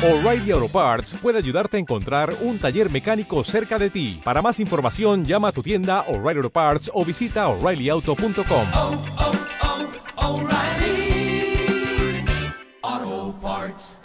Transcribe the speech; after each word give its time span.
O'Reilly 0.00 0.52
Auto 0.52 0.68
Parts 0.68 1.18
puede 1.20 1.38
ayudarte 1.38 1.76
a 1.76 1.80
encontrar 1.80 2.30
un 2.42 2.60
taller 2.60 2.88
mecánico 2.88 3.42
cerca 3.42 3.80
de 3.80 3.90
ti. 3.90 4.20
Para 4.22 4.40
más 4.40 4.60
información, 4.60 5.24
llama 5.24 5.48
a 5.48 5.52
tu 5.52 5.60
tienda 5.60 6.04
O'Reilly 6.06 6.38
Auto 6.38 6.50
Parts 6.50 6.88
o 6.94 7.04
visita 7.04 7.48
oreillyauto.com. 7.48 8.66
oh, 8.76 8.92
oh, 9.18 10.34
O'Reilly 10.34 11.74
Auto 12.80 13.34
Parts. 13.42 13.98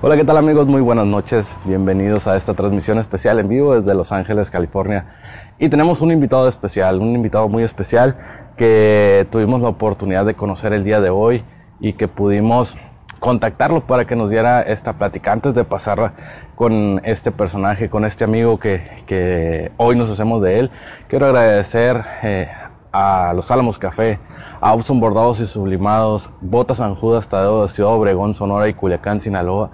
Hola, 0.00 0.16
¿qué 0.16 0.24
tal 0.24 0.36
amigos? 0.36 0.68
Muy 0.68 0.80
buenas 0.80 1.06
noches. 1.06 1.44
Bienvenidos 1.64 2.28
a 2.28 2.36
esta 2.36 2.54
transmisión 2.54 3.00
especial 3.00 3.40
en 3.40 3.48
vivo 3.48 3.74
desde 3.74 3.96
Los 3.96 4.12
Ángeles, 4.12 4.48
California. 4.48 5.16
Y 5.58 5.68
tenemos 5.70 6.02
un 6.02 6.12
invitado 6.12 6.48
especial, 6.48 7.00
un 7.00 7.16
invitado 7.16 7.48
muy 7.48 7.64
especial 7.64 8.16
que 8.56 9.26
tuvimos 9.32 9.60
la 9.60 9.70
oportunidad 9.70 10.24
de 10.24 10.34
conocer 10.34 10.72
el 10.72 10.84
día 10.84 11.00
de 11.00 11.10
hoy 11.10 11.42
y 11.80 11.94
que 11.94 12.06
pudimos 12.06 12.76
contactarlo 13.24 13.80
para 13.80 14.04
que 14.04 14.16
nos 14.16 14.28
diera 14.28 14.60
esta 14.60 14.92
plática 14.92 15.32
antes 15.32 15.54
de 15.54 15.64
pasar 15.64 16.12
con 16.54 17.00
este 17.04 17.32
personaje, 17.32 17.88
con 17.88 18.04
este 18.04 18.22
amigo 18.22 18.58
que, 18.58 19.02
que 19.06 19.72
hoy 19.78 19.96
nos 19.96 20.10
hacemos 20.10 20.42
de 20.42 20.58
él. 20.58 20.70
Quiero 21.08 21.24
agradecer 21.24 22.04
eh, 22.22 22.50
a 22.92 23.32
Los 23.32 23.50
Álamos 23.50 23.78
Café, 23.78 24.18
a 24.60 24.74
Upson 24.74 25.00
Bordados 25.00 25.40
y 25.40 25.46
Sublimados, 25.46 26.28
Botas 26.42 26.76
San 26.76 26.96
Judas 26.96 27.26
Tadeo 27.26 27.62
de 27.62 27.70
Ciudad 27.70 27.92
Obregón, 27.92 28.34
Sonora 28.34 28.68
y 28.68 28.74
Culiacán, 28.74 29.22
Sinaloa, 29.22 29.70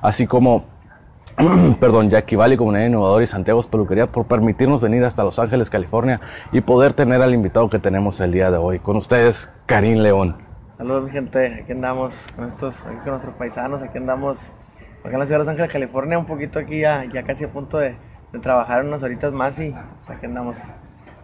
así 0.00 0.26
como 0.26 0.64
perdón, 1.80 2.08
Jackie 2.08 2.36
Valley, 2.36 2.56
Comunidad 2.56 2.86
Innovadora 2.86 3.22
y 3.22 3.26
Santiago 3.26 3.62
Peluquería 3.64 4.06
por 4.06 4.24
permitirnos 4.24 4.80
venir 4.80 5.04
hasta 5.04 5.24
Los 5.24 5.38
Ángeles, 5.38 5.68
California 5.68 6.22
y 6.52 6.62
poder 6.62 6.94
tener 6.94 7.20
al 7.20 7.34
invitado 7.34 7.68
que 7.68 7.78
tenemos 7.78 8.18
el 8.20 8.32
día 8.32 8.50
de 8.50 8.56
hoy. 8.56 8.78
Con 8.78 8.96
ustedes, 8.96 9.50
Karim 9.66 9.98
León. 9.98 10.43
Saludos 10.76 11.04
mi 11.04 11.10
gente, 11.10 11.60
aquí 11.62 11.70
andamos 11.70 12.14
con 12.34 12.46
estos, 12.46 12.74
aquí 12.82 12.96
con 12.96 13.10
nuestros 13.10 13.34
paisanos, 13.36 13.80
aquí 13.80 13.96
andamos 13.96 14.40
acá 15.04 15.12
en 15.12 15.20
la 15.20 15.26
ciudad 15.26 15.38
de 15.38 15.44
Los 15.44 15.48
Ángeles, 15.48 15.70
California, 15.70 16.18
un 16.18 16.26
poquito 16.26 16.58
aquí 16.58 16.80
ya, 16.80 17.04
ya 17.12 17.22
casi 17.22 17.44
a 17.44 17.48
punto 17.48 17.78
de, 17.78 17.94
de 18.32 18.38
trabajar 18.40 18.84
unas 18.84 19.00
horitas 19.04 19.32
más 19.32 19.56
y 19.60 19.70
pues, 19.70 20.10
aquí 20.10 20.26
andamos 20.26 20.56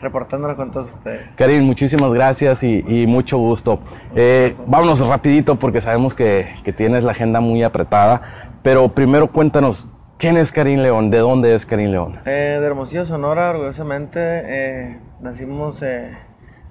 reportándonos 0.01 0.57
con 0.57 0.71
todos 0.71 0.95
ustedes. 0.95 1.23
Karim, 1.35 1.65
muchísimas 1.65 2.13
gracias 2.13 2.63
y, 2.63 2.85
y 2.87 3.09
mucho 3.09 3.39
gusto. 3.39 3.81
Eh, 4.15 4.55
vámonos 4.69 5.05
rapidito 5.05 5.57
porque 5.57 5.81
sabemos 5.81 6.15
que, 6.15 6.55
que 6.63 6.73
tienes 6.73 7.03
la 7.03 7.11
agenda 7.11 7.41
muy 7.41 7.65
apretada, 7.65 8.23
pero 8.63 8.89
primero 8.91 9.33
cuéntanos, 9.33 9.89
¿quién 10.17 10.37
es 10.37 10.53
Karim 10.53 10.79
León? 10.79 11.11
¿De 11.11 11.19
dónde 11.19 11.57
es 11.57 11.67
Karim 11.67 11.91
León? 11.91 12.21
Eh, 12.25 12.59
de 12.61 12.65
Hermosillo, 12.65 13.05
Sonora, 13.05 13.51
orgullosamente, 13.51 14.21
eh, 14.21 14.99
nacimos 15.21 15.83
eh, 15.83 16.17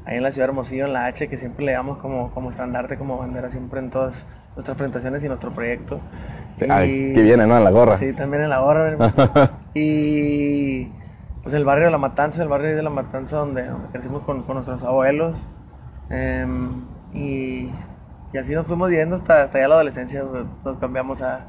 ahí 0.06 0.18
en 0.18 0.24
la 0.24 0.32
ciudad 0.32 0.48
de 0.48 0.52
Hermosillo, 0.52 0.86
en 0.86 0.94
la 0.94 1.06
H, 1.06 1.28
que 1.28 1.38
siempre 1.38 1.66
le 1.66 1.74
damos 1.74 1.98
como, 1.98 2.32
como 2.32 2.50
estandarte, 2.50 2.98
como 2.98 3.18
bandera, 3.18 3.50
siempre 3.50 3.80
en 3.80 3.90
todas 3.90 4.14
nuestras 4.56 4.76
presentaciones 4.78 5.24
y 5.24 5.28
nuestro 5.28 5.52
proyecto. 5.52 6.00
Sí, 6.58 6.66
ay, 6.70 7.14
que 7.14 7.22
viene, 7.22 7.48
¿no? 7.48 7.58
En 7.58 7.64
la 7.64 7.72
gorra. 7.72 7.98
Sí, 7.98 8.14
también 8.14 8.44
en 8.44 8.50
la 8.50 8.60
gorra. 8.60 8.96
y 9.74 10.86
pues 11.44 11.56
el 11.56 11.64
barrio 11.64 11.86
de 11.86 11.92
La 11.92 11.98
Matanza, 11.98 12.42
el 12.44 12.50
barrio 12.50 12.76
de 12.76 12.84
La 12.84 12.90
Matanza 12.90 13.38
donde, 13.38 13.66
donde 13.66 13.88
crecimos 13.90 14.24
con, 14.24 14.44
con 14.44 14.56
nuestros 14.56 14.84
abuelos. 14.84 15.38
Em, 16.10 16.84
y, 17.14 17.70
y 18.34 18.38
así 18.38 18.54
nos 18.54 18.68
fuimos 18.68 18.92
yendo 18.92 19.16
hasta, 19.16 19.44
hasta 19.44 19.60
ya 19.60 19.68
la 19.68 19.76
adolescencia, 19.76 20.24
pues, 20.30 20.44
nos 20.66 20.78
cambiamos 20.80 21.22
a, 21.22 21.46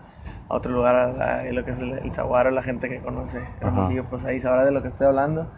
a 0.48 0.54
otro 0.54 0.70
lugar, 0.70 0.94
a, 0.94 1.40
a 1.40 1.42
lo 1.44 1.64
que 1.64 1.72
es 1.72 1.78
el, 1.78 1.92
el 1.92 2.12
Zaguaro, 2.12 2.50
la 2.50 2.62
gente 2.62 2.88
que 2.88 3.00
conoce 3.00 3.40
Hermosillo, 3.60 4.04
pues 4.04 4.24
ahí 4.24 4.40
sabrá 4.40 4.64
de 4.64 4.70
lo 4.70 4.82
que 4.82 4.88
estoy 4.88 5.06
hablando. 5.06 5.48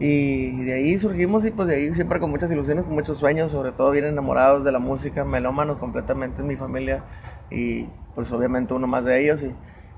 Y 0.00 0.64
de 0.64 0.74
ahí 0.74 0.98
surgimos 0.98 1.44
y 1.44 1.50
pues 1.50 1.66
de 1.66 1.74
ahí 1.74 1.94
siempre 1.94 2.20
con 2.20 2.30
muchas 2.30 2.50
ilusiones, 2.52 2.84
con 2.84 2.94
muchos 2.94 3.18
sueños, 3.18 3.50
sobre 3.50 3.72
todo 3.72 3.90
bien 3.90 4.04
enamorados 4.04 4.64
de 4.64 4.70
la 4.70 4.78
música, 4.78 5.24
melómanos 5.24 5.78
completamente 5.78 6.40
en 6.40 6.46
mi 6.46 6.56
familia 6.56 7.02
y 7.50 7.86
pues 8.14 8.30
obviamente 8.30 8.74
uno 8.74 8.86
más 8.86 9.04
de 9.04 9.22
ellos 9.22 9.42
y, 9.42 9.52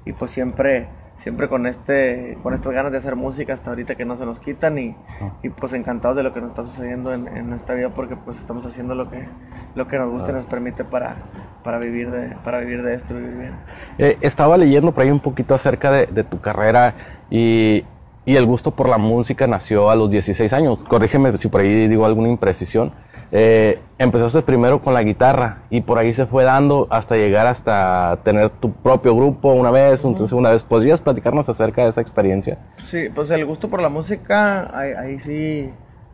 y 0.09 0.13
pues 0.15 0.31
siempre 0.31 0.89
siempre 1.17 1.51
con 1.51 1.67
este 1.67 2.39
con 2.43 2.55
estas 2.55 2.73
ganas 2.73 2.93
de 2.93 2.99
hacer 2.99 3.15
música 3.15 3.53
hasta 3.53 3.69
ahorita 3.69 3.95
que 3.95 4.07
no 4.07 4.17
se 4.17 4.25
nos 4.25 4.41
quitan 4.41 4.79
y, 4.79 4.97
y 5.43 5.51
pues 5.51 5.75
encantados 5.75 6.17
de 6.17 6.23
lo 6.23 6.33
que 6.33 6.41
nos 6.41 6.51
está 6.51 6.65
sucediendo 6.65 7.13
en, 7.13 7.29
en 7.29 7.51
nuestra 7.51 7.75
vida 7.75 7.91
porque 7.91 8.17
pues 8.17 8.39
estamos 8.39 8.65
haciendo 8.65 8.95
lo 8.95 9.11
que 9.11 9.29
lo 9.75 9.87
que 9.87 9.99
nos 9.99 10.11
gusta 10.11 10.31
y 10.31 10.33
nos 10.33 10.47
permite 10.47 10.85
para, 10.85 11.17
para 11.63 11.79
vivir 11.79 12.11
de 12.11 12.37
para 12.43 12.61
vivir 12.61 12.83
de 12.83 12.95
esto 12.95 13.13
y 13.13 13.21
vivir 13.21 13.37
bien. 13.37 13.53
Eh, 13.99 14.17
estaba 14.23 14.57
leyendo 14.57 14.93
por 14.93 15.05
ahí 15.05 15.11
un 15.11 15.21
poquito 15.21 15.55
acerca 15.55 15.91
de, 15.91 16.07
de 16.07 16.25
tu 16.25 16.41
carrera 16.41 16.95
y, 17.29 17.85
y, 18.25 18.37
el 18.37 18.47
gusto 18.47 18.73
por 18.73 18.89
la 18.89 18.99
música 18.99 19.47
nació 19.47 19.91
a 19.91 19.97
los 19.97 20.11
16 20.11 20.53
años. 20.53 20.79
Corrígeme 20.89 21.37
si 21.37 21.49
por 21.49 21.61
ahí 21.61 21.89
digo 21.89 22.05
alguna 22.07 22.29
imprecisión. 22.29 22.93
Eh, 23.33 23.81
empezaste 23.99 24.43
primero 24.43 24.83
con 24.83 24.93
la 24.93 25.03
guitarra 25.03 25.59
y 25.71 25.83
por 25.83 25.99
ahí 25.99 26.13
se 26.13 26.27
fue 26.27 26.43
dando 26.43 26.89
hasta 26.91 27.15
llegar 27.15 27.47
hasta 27.47 28.19
tener 28.25 28.51
tu 28.51 28.73
propio 28.73 29.15
grupo 29.15 29.53
una 29.53 29.71
vez, 29.71 30.03
una 30.05 30.51
vez. 30.51 30.65
¿Podrías 30.65 31.01
platicarnos 31.01 31.49
acerca 31.49 31.85
de 31.85 31.91
esa 31.91 32.01
experiencia? 32.01 32.59
Sí, 32.83 33.09
pues 33.15 33.31
el 33.31 33.45
gusto 33.47 33.69
por 33.69 33.81
la 33.81 33.89
música, 33.89 34.77
ahí, 34.77 34.93
ahí 34.93 35.21
sí, 35.21 35.71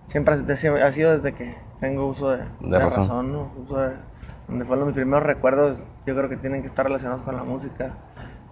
siempre 0.09 0.35
ha 0.35 0.93
sido 0.93 1.17
desde 1.17 1.33
que 1.33 1.55
tengo 1.81 2.07
uso 2.07 2.31
de, 2.31 2.39
de, 2.39 2.45
de 2.61 2.79
razón. 2.79 3.09
razón, 3.09 3.33
¿no? 3.33 3.53
Uso 3.63 3.79
de, 3.79 3.93
donde 4.49 4.65
fueron 4.65 4.87
mis 4.87 4.95
primeros 4.95 5.25
recuerdos, 5.25 5.79
yo 6.07 6.15
creo 6.15 6.29
que 6.29 6.37
tienen 6.37 6.61
que 6.61 6.69
estar 6.69 6.87
relacionados 6.87 7.23
con 7.23 7.37
la 7.37 7.45
música. 7.45 7.95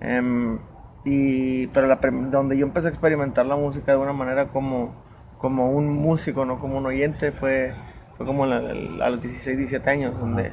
Um, 0.00 0.58
y, 1.04 1.66
pero 1.68 1.86
la, 1.86 1.96
donde 2.30 2.56
yo 2.56 2.66
empecé 2.66 2.88
a 2.88 2.90
experimentar 2.90 3.46
la 3.46 3.56
música 3.56 3.92
de 3.92 3.98
una 3.98 4.12
manera 4.12 4.48
como, 4.48 4.94
como 5.38 5.70
un 5.70 5.88
músico, 5.90 6.44
no 6.44 6.58
como 6.58 6.78
un 6.78 6.86
oyente, 6.86 7.32
fue 7.32 7.74
fue 8.16 8.26
como 8.26 8.46
la, 8.46 8.60
la, 8.60 9.06
a 9.06 9.10
los 9.10 9.22
16, 9.22 9.56
17 9.58 9.90
años, 9.90 10.18
donde 10.18 10.52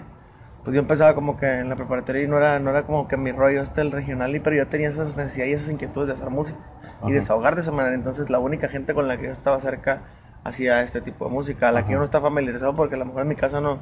pues 0.63 0.75
yo 0.75 0.81
empezaba 0.81 1.15
como 1.15 1.37
que 1.37 1.47
en 1.47 1.69
la 1.69 1.75
preparatoria 1.75 2.23
y 2.23 2.27
no 2.27 2.37
era, 2.37 2.59
no 2.59 2.69
era 2.69 2.83
como 2.83 3.07
que 3.07 3.17
mi 3.17 3.31
rollo 3.31 3.61
este 3.61 3.81
el 3.81 3.91
regional, 3.91 4.39
pero 4.43 4.55
yo 4.55 4.67
tenía 4.67 4.89
esas 4.89 5.15
necesidades 5.15 5.51
y 5.51 5.55
esas 5.55 5.69
inquietudes 5.69 6.07
de 6.07 6.13
hacer 6.13 6.29
música 6.29 6.59
Ajá. 6.99 7.09
y 7.09 7.13
desahogar 7.13 7.55
de 7.55 7.61
esa 7.61 7.71
manera. 7.71 7.95
Entonces 7.95 8.29
la 8.29 8.39
única 8.39 8.67
gente 8.67 8.93
con 8.93 9.07
la 9.07 9.17
que 9.17 9.27
yo 9.27 9.31
estaba 9.31 9.59
cerca 9.59 10.01
hacía 10.43 10.81
este 10.81 11.01
tipo 11.01 11.25
de 11.25 11.31
música, 11.31 11.69
a 11.69 11.71
la 11.71 11.79
Ajá. 11.79 11.87
que 11.87 11.93
yo 11.93 11.99
no 11.99 12.05
estaba 12.05 12.29
familiarizado 12.29 12.75
porque 12.75 12.95
a 12.95 12.97
lo 12.99 13.05
mejor 13.05 13.23
en 13.23 13.27
mi 13.27 13.35
casa 13.35 13.61
no, 13.61 13.79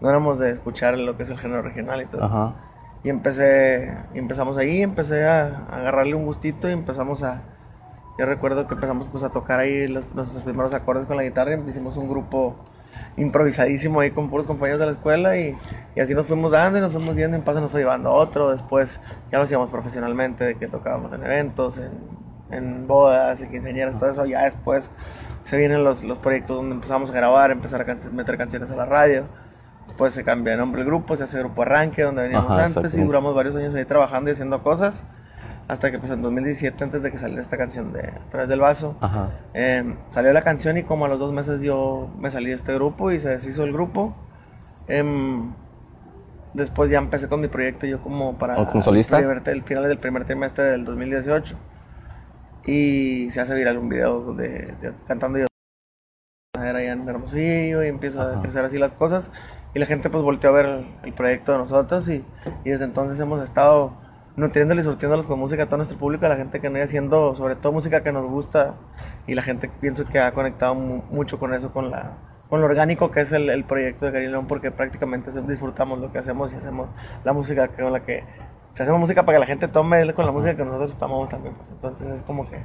no 0.00 0.08
éramos 0.08 0.38
de 0.38 0.50
escuchar 0.50 0.96
lo 0.98 1.16
que 1.16 1.24
es 1.24 1.30
el 1.30 1.38
género 1.38 1.62
regional 1.62 2.02
y 2.02 2.06
todo. 2.06 2.24
Ajá. 2.24 2.54
Y 3.02 3.08
empecé, 3.08 3.94
y 4.14 4.18
empezamos 4.18 4.56
ahí, 4.58 4.82
empecé 4.82 5.26
a, 5.26 5.66
agarrarle 5.70 6.14
un 6.14 6.26
gustito 6.26 6.68
y 6.68 6.72
empezamos 6.72 7.22
a... 7.22 7.42
Yo 8.18 8.26
recuerdo 8.26 8.68
que 8.68 8.74
empezamos 8.74 9.08
pues 9.10 9.24
a 9.24 9.30
tocar 9.30 9.60
ahí 9.60 9.88
los, 9.88 10.04
los 10.14 10.28
primeros 10.42 10.74
acordes 10.74 11.06
con 11.06 11.16
la 11.16 11.22
guitarra 11.22 11.54
y 11.54 11.70
hicimos 11.70 11.96
un 11.96 12.08
grupo 12.08 12.56
improvisadísimo 13.16 14.00
ahí 14.00 14.10
con 14.10 14.30
puros 14.30 14.46
compañeros 14.46 14.78
de 14.78 14.86
la 14.86 14.92
escuela 14.92 15.36
y, 15.36 15.56
y, 15.94 16.00
así 16.00 16.14
nos 16.14 16.26
fuimos 16.26 16.50
dando 16.52 16.78
y 16.78 16.80
nos 16.80 16.92
fuimos 16.92 17.14
viendo 17.14 17.36
en 17.36 17.42
paso 17.42 17.60
nos 17.60 17.70
fue 17.70 17.80
llevando 17.80 18.10
a 18.10 18.12
otro, 18.12 18.50
después 18.50 19.00
ya 19.30 19.38
lo 19.38 19.44
hacíamos 19.44 19.70
profesionalmente, 19.70 20.44
de 20.44 20.54
que 20.56 20.66
tocábamos 20.66 21.12
en 21.12 21.24
eventos, 21.24 21.78
en, 21.78 21.90
en 22.50 22.86
bodas, 22.86 23.40
en 23.40 23.50
quinceañeras, 23.50 23.98
todo 23.98 24.10
eso, 24.10 24.26
ya 24.26 24.44
después 24.44 24.90
se 25.44 25.56
vienen 25.56 25.84
los, 25.84 26.04
los 26.04 26.18
proyectos 26.18 26.56
donde 26.56 26.74
empezamos 26.74 27.10
a 27.10 27.12
grabar, 27.12 27.50
empezar 27.50 27.82
a 27.82 28.10
meter 28.12 28.36
canciones 28.36 28.70
a 28.70 28.76
la 28.76 28.86
radio, 28.86 29.24
después 30.00 30.14
se 30.14 30.24
cambia 30.24 30.52
de 30.52 30.58
nombre 30.58 30.80
el 30.80 30.86
grupo, 30.86 31.14
se 31.18 31.24
hace 31.24 31.38
Grupo 31.40 31.60
Arranque, 31.60 32.02
donde 32.02 32.22
veníamos 32.22 32.52
Ajá, 32.52 32.64
antes 32.64 32.94
y 32.94 33.04
duramos 33.04 33.34
varios 33.34 33.54
años 33.54 33.74
ahí 33.74 33.84
trabajando 33.84 34.30
y 34.30 34.32
haciendo 34.32 34.62
cosas 34.62 35.02
hasta 35.68 35.90
que 35.90 35.98
pues 35.98 36.10
en 36.10 36.22
2017 36.22 36.82
antes 36.82 37.02
de 37.02 37.10
que 37.12 37.18
saliera 37.18 37.42
esta 37.42 37.58
canción 37.58 37.92
de 37.92 38.08
A 38.08 38.30
través 38.30 38.48
del 38.48 38.60
vaso 38.60 38.96
eh, 39.52 39.94
salió 40.08 40.32
la 40.32 40.42
canción 40.42 40.78
y 40.78 40.84
como 40.84 41.04
a 41.04 41.08
los 41.08 41.18
dos 41.18 41.34
meses 41.34 41.60
yo 41.60 42.08
me 42.18 42.30
salí 42.30 42.46
de 42.46 42.54
este 42.54 42.72
grupo 42.74 43.12
y 43.12 43.20
se 43.20 43.28
deshizo 43.28 43.62
el 43.62 43.74
grupo 43.74 44.16
eh, 44.88 45.04
después 46.54 46.90
ya 46.90 46.98
empecé 46.98 47.28
con 47.28 47.42
mi 47.42 47.48
proyecto 47.48 47.84
yo 47.86 48.00
como 48.00 48.38
para. 48.38 48.56
El, 49.18 49.42
el 49.44 49.62
final 49.64 49.86
del 49.86 49.98
primer 49.98 50.24
trimestre 50.24 50.64
del 50.64 50.86
2018 50.86 51.56
y 52.64 53.30
se 53.32 53.40
hace 53.40 53.54
viral 53.54 53.76
un 53.76 53.90
video 53.90 54.32
de, 54.32 54.74
de 54.80 54.92
cantando 55.06 55.38
yo 55.38 55.46
era 56.58 56.82
ya 56.82 56.92
en 56.92 57.06
Hermosillo 57.06 57.84
y 57.84 57.88
empieza 57.88 58.22
Ajá. 58.22 58.38
a 58.38 58.42
crecer 58.42 58.64
así 58.64 58.78
las 58.78 58.92
cosas 58.92 59.30
y 59.74 59.78
la 59.78 59.86
gente 59.86 60.10
pues 60.10 60.22
volteó 60.22 60.50
a 60.50 60.52
ver 60.52 60.84
el, 61.02 61.12
proyecto 61.12 61.52
de 61.52 61.58
nosotros 61.58 62.08
y, 62.08 62.24
y 62.64 62.70
desde 62.70 62.84
entonces 62.84 63.18
hemos 63.20 63.42
estado 63.42 63.92
nutriéndole 64.36 64.80
y 64.80 64.84
surtiéndolos 64.84 65.26
con 65.26 65.38
música 65.38 65.64
a 65.64 65.66
todo 65.66 65.78
nuestro 65.78 65.98
público, 65.98 66.26
a 66.26 66.28
la 66.28 66.36
gente 66.36 66.60
que 66.60 66.70
no 66.70 66.82
haciendo, 66.82 67.34
sobre 67.36 67.56
todo 67.56 67.72
música 67.72 68.02
que 68.02 68.12
nos 68.12 68.28
gusta. 68.28 68.74
Y 69.26 69.34
la 69.34 69.42
gente 69.42 69.70
pienso 69.80 70.06
que 70.06 70.18
ha 70.18 70.32
conectado 70.32 70.74
mu 70.74 71.02
mucho 71.10 71.38
con 71.38 71.54
eso, 71.54 71.72
con 71.72 71.90
la 71.90 72.16
con 72.48 72.60
lo 72.60 72.66
orgánico 72.66 73.12
que 73.12 73.20
es 73.20 73.30
el, 73.30 73.48
el 73.48 73.62
proyecto 73.62 74.06
de 74.06 74.12
Karim 74.12 74.32
León, 74.32 74.46
porque 74.48 74.72
prácticamente 74.72 75.30
disfrutamos 75.42 76.00
lo 76.00 76.10
que 76.10 76.18
hacemos 76.18 76.52
y 76.52 76.56
hacemos 76.56 76.88
la 77.22 77.32
música 77.32 77.68
con 77.68 77.92
la 77.92 78.00
que 78.00 78.24
si 78.74 78.82
hacemos 78.82 79.00
música 79.00 79.24
para 79.24 79.36
que 79.36 79.40
la 79.40 79.46
gente 79.46 79.68
tome 79.68 80.12
con 80.14 80.26
la 80.26 80.32
música 80.32 80.56
que 80.56 80.64
nosotros 80.64 80.98
tomamos 80.98 81.28
también, 81.28 81.54
pues, 81.54 81.68
entonces 81.70 82.08
es 82.08 82.22
como 82.24 82.48
que 82.50 82.58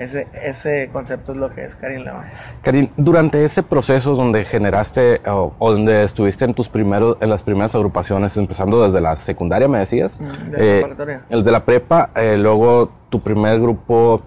ese, 0.00 0.26
ese 0.42 0.88
concepto 0.92 1.32
es 1.32 1.38
lo 1.38 1.50
que 1.50 1.64
es 1.64 1.74
Karim 1.76 2.02
León. 2.04 2.22
Karim, 2.62 2.88
durante 2.96 3.44
ese 3.44 3.62
proceso 3.62 4.14
donde 4.14 4.44
generaste 4.44 5.20
o, 5.26 5.52
o, 5.58 5.72
donde 5.72 6.04
estuviste 6.04 6.44
en 6.44 6.54
tus 6.54 6.68
primeros, 6.68 7.16
en 7.20 7.28
las 7.30 7.42
primeras 7.42 7.74
agrupaciones, 7.74 8.36
empezando 8.36 8.82
desde 8.84 9.00
la 9.00 9.16
secundaria, 9.16 9.68
me 9.68 9.78
decías, 9.78 10.20
mm, 10.20 10.50
de 10.50 10.80
eh, 10.80 11.20
el 11.28 11.44
de 11.44 11.50
la 11.52 11.64
prepa, 11.64 12.10
eh, 12.16 12.36
luego 12.38 12.90
tu 13.10 13.20
primer 13.20 13.60
grupo 13.60 14.22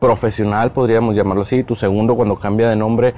profesional, 0.00 0.70
podríamos 0.72 1.14
llamarlo 1.14 1.42
así, 1.42 1.62
tu 1.64 1.74
segundo 1.76 2.14
cuando 2.16 2.36
cambia 2.38 2.68
de 2.70 2.76
nombre, 2.76 3.14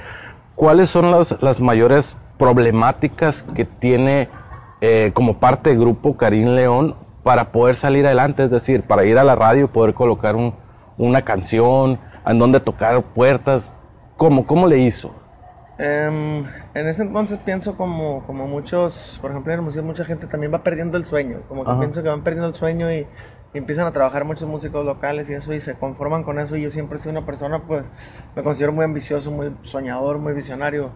¿cuáles 0.56 0.90
son 0.90 1.10
las, 1.10 1.36
las 1.42 1.60
mayores 1.60 2.16
problemáticas 2.38 3.42
que 3.54 3.64
tiene 3.64 4.28
eh, 4.80 5.10
como 5.14 5.34
parte 5.38 5.70
del 5.70 5.78
grupo 5.78 6.16
Karim 6.16 6.48
León 6.54 6.94
para 7.22 7.52
poder 7.52 7.76
salir 7.76 8.06
adelante? 8.06 8.44
Es 8.44 8.50
decir, 8.50 8.82
para 8.82 9.04
ir 9.04 9.18
a 9.18 9.24
la 9.24 9.36
radio 9.36 9.64
y 9.66 9.68
poder 9.68 9.94
colocar 9.94 10.36
un- 10.36 10.54
una 11.06 11.23
canción, 11.23 11.99
en 12.26 12.38
donde 12.38 12.61
tocar 12.61 13.02
puertas. 13.02 13.73
¿Cómo, 14.17 14.47
cómo 14.47 14.67
le 14.67 14.79
hizo? 14.79 15.12
Em, 15.79 16.44
en 16.75 16.88
ese 16.88 17.02
entonces 17.02 17.38
pienso 17.38 17.75
como, 17.76 18.23
como 18.26 18.47
muchos, 18.47 19.19
por 19.23 19.31
ejemplo 19.31 19.52
en 19.55 19.61
el 19.61 19.64
museo 19.64 19.82
mucha 19.82 20.05
gente 20.05 20.26
también 20.26 20.52
va 20.52 20.62
perdiendo 20.62 20.99
el 20.99 21.06
sueño, 21.06 21.41
como 21.49 21.64
que 21.64 21.70
Ajá. 21.70 21.81
pienso 21.81 22.02
que 22.02 22.11
van 22.11 22.23
perdiendo 22.23 22.49
el 22.49 22.55
sueño 22.55 22.93
y, 22.93 23.06
y 23.55 23.58
empiezan 23.58 23.87
a 23.87 23.93
trabajar 23.93 24.26
muchos 24.26 24.47
músicos 24.47 24.85
locales 24.85 25.31
y 25.31 25.32
eso 25.32 25.55
y 25.55 25.61
se 25.61 25.75
conforman 25.75 26.23
con 26.23 26.38
eso 26.38 26.55
y 26.56 26.62
yo 26.62 26.70
siempre 26.70 26.99
he 26.99 27.00
sido 27.00 27.12
una 27.12 27.25
persona 27.25 27.61
pues 27.61 27.85
me 28.37 28.43
considero 28.43 28.73
muy 28.73 28.85
ambicioso, 28.85 29.31
muy 29.31 29.56
soñador, 29.62 30.19
muy 30.19 30.35
visionario. 30.35 30.91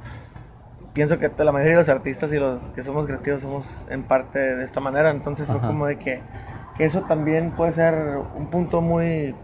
Pienso 0.92 1.18
que 1.18 1.30
la 1.38 1.50
mayoría 1.50 1.72
de 1.76 1.80
los 1.80 1.88
artistas 1.88 2.30
y 2.32 2.38
los 2.38 2.60
que 2.70 2.84
somos 2.84 3.06
creativos 3.06 3.40
somos 3.40 3.86
en 3.90 4.02
parte 4.02 4.38
de 4.38 4.64
esta 4.64 4.80
manera, 4.80 5.10
entonces 5.10 5.46
fue 5.46 5.56
Ajá. 5.56 5.66
como 5.66 5.86
de 5.86 5.98
que, 5.98 6.20
que 6.76 6.84
eso 6.84 7.00
también 7.02 7.52
puede 7.52 7.72
ser 7.72 7.94
un 8.36 8.46
punto 8.48 8.80
muy, 8.80 9.34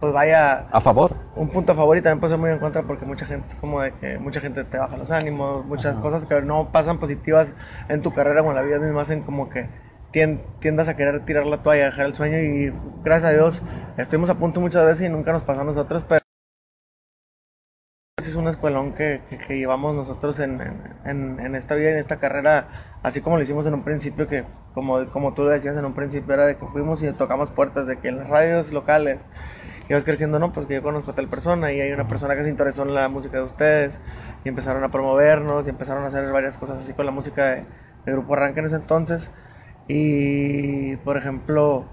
pues 0.00 0.12
vaya, 0.12 0.68
¿A 0.70 0.80
favor? 0.80 1.14
un 1.34 1.48
punto 1.50 1.72
a 1.72 1.74
favor 1.74 1.96
y 1.96 2.02
también 2.02 2.20
puede 2.20 2.32
ser 2.32 2.38
muy 2.40 2.50
en 2.50 2.58
contra 2.58 2.82
porque 2.82 3.04
mucha 3.04 3.26
gente 3.26 3.48
es 3.48 3.54
como 3.56 3.80
de 3.82 3.92
que 3.94 4.18
mucha 4.18 4.40
gente 4.40 4.62
te 4.64 4.78
baja 4.78 4.96
los 4.96 5.10
ánimos, 5.10 5.64
muchas 5.66 5.96
cosas 5.96 6.24
que 6.26 6.40
no 6.42 6.70
pasan 6.70 6.98
positivas 6.98 7.52
en 7.88 8.02
tu 8.02 8.12
carrera 8.14 8.42
o 8.42 8.48
en 8.50 8.54
la 8.56 8.62
vida 8.62 8.78
misma 8.78 9.02
hacen 9.02 9.22
como 9.22 9.50
que 9.50 9.68
tien- 10.12 10.40
tiendas 10.60 10.88
a 10.88 10.96
querer 10.96 11.24
tirar 11.24 11.46
la 11.46 11.62
toalla, 11.62 11.86
dejar 11.86 12.06
el 12.06 12.14
sueño 12.14 12.38
y 12.38 12.72
gracias 13.02 13.30
a 13.30 13.34
Dios 13.34 13.62
estuvimos 13.96 14.30
a 14.30 14.34
punto 14.36 14.60
muchas 14.60 14.84
veces 14.84 15.06
y 15.06 15.08
nunca 15.08 15.32
nos 15.32 15.42
pasó 15.42 15.62
a 15.62 15.64
nosotros, 15.64 16.04
pero 16.08 16.20
es 18.18 18.34
un 18.36 18.46
escuelón 18.48 18.92
que, 18.94 19.22
que- 19.30 19.38
que 19.38 19.56
llevamos 19.58 19.94
nosotros 19.94 20.38
en, 20.40 20.60
en- 20.60 20.82
en- 21.04 21.40
en 21.40 21.54
esta 21.54 21.74
vida, 21.74 21.90
en 21.90 21.96
esta 21.98 22.18
carrera, 22.18 22.98
así 23.02 23.20
como 23.20 23.36
lo 23.36 23.42
hicimos 23.42 23.66
en 23.66 23.74
un 23.74 23.82
principio, 23.84 24.28
que 24.28 24.44
como, 24.74 25.06
como 25.10 25.32
tú 25.34 25.42
lo 25.44 25.50
decías 25.50 25.76
en 25.76 25.84
un 25.84 25.94
principio, 25.94 26.34
era 26.34 26.46
de 26.46 26.56
que 26.56 26.66
fuimos 26.66 27.02
y 27.02 27.10
tocamos 27.14 27.50
puertas, 27.50 27.86
de 27.86 27.96
que 27.98 28.08
en 28.08 28.18
las 28.18 28.28
radios 28.28 28.70
locales 28.72 29.18
ibas 29.88 30.04
creciendo, 30.04 30.38
no, 30.38 30.52
pues 30.52 30.66
que 30.66 30.74
yo 30.74 30.82
conozco 30.82 31.12
a 31.12 31.14
tal 31.14 31.28
persona 31.28 31.72
y 31.72 31.80
hay 31.80 31.92
una 31.92 32.08
persona 32.08 32.34
que 32.36 32.44
se 32.44 32.50
interesó 32.50 32.82
en 32.82 32.94
la 32.94 33.08
música 33.08 33.38
de 33.38 33.44
ustedes 33.44 34.00
y 34.44 34.48
empezaron 34.48 34.84
a 34.84 34.90
promovernos 34.90 35.66
y 35.66 35.70
empezaron 35.70 36.04
a 36.04 36.08
hacer 36.08 36.30
varias 36.30 36.58
cosas 36.58 36.78
así 36.78 36.92
con 36.92 37.06
la 37.06 37.12
música 37.12 37.44
de, 37.46 37.64
de 38.04 38.12
Grupo 38.12 38.34
Arranque 38.34 38.60
en 38.60 38.66
ese 38.66 38.76
entonces. 38.76 39.28
Y, 39.88 40.96
por 40.96 41.16
ejemplo, 41.16 41.86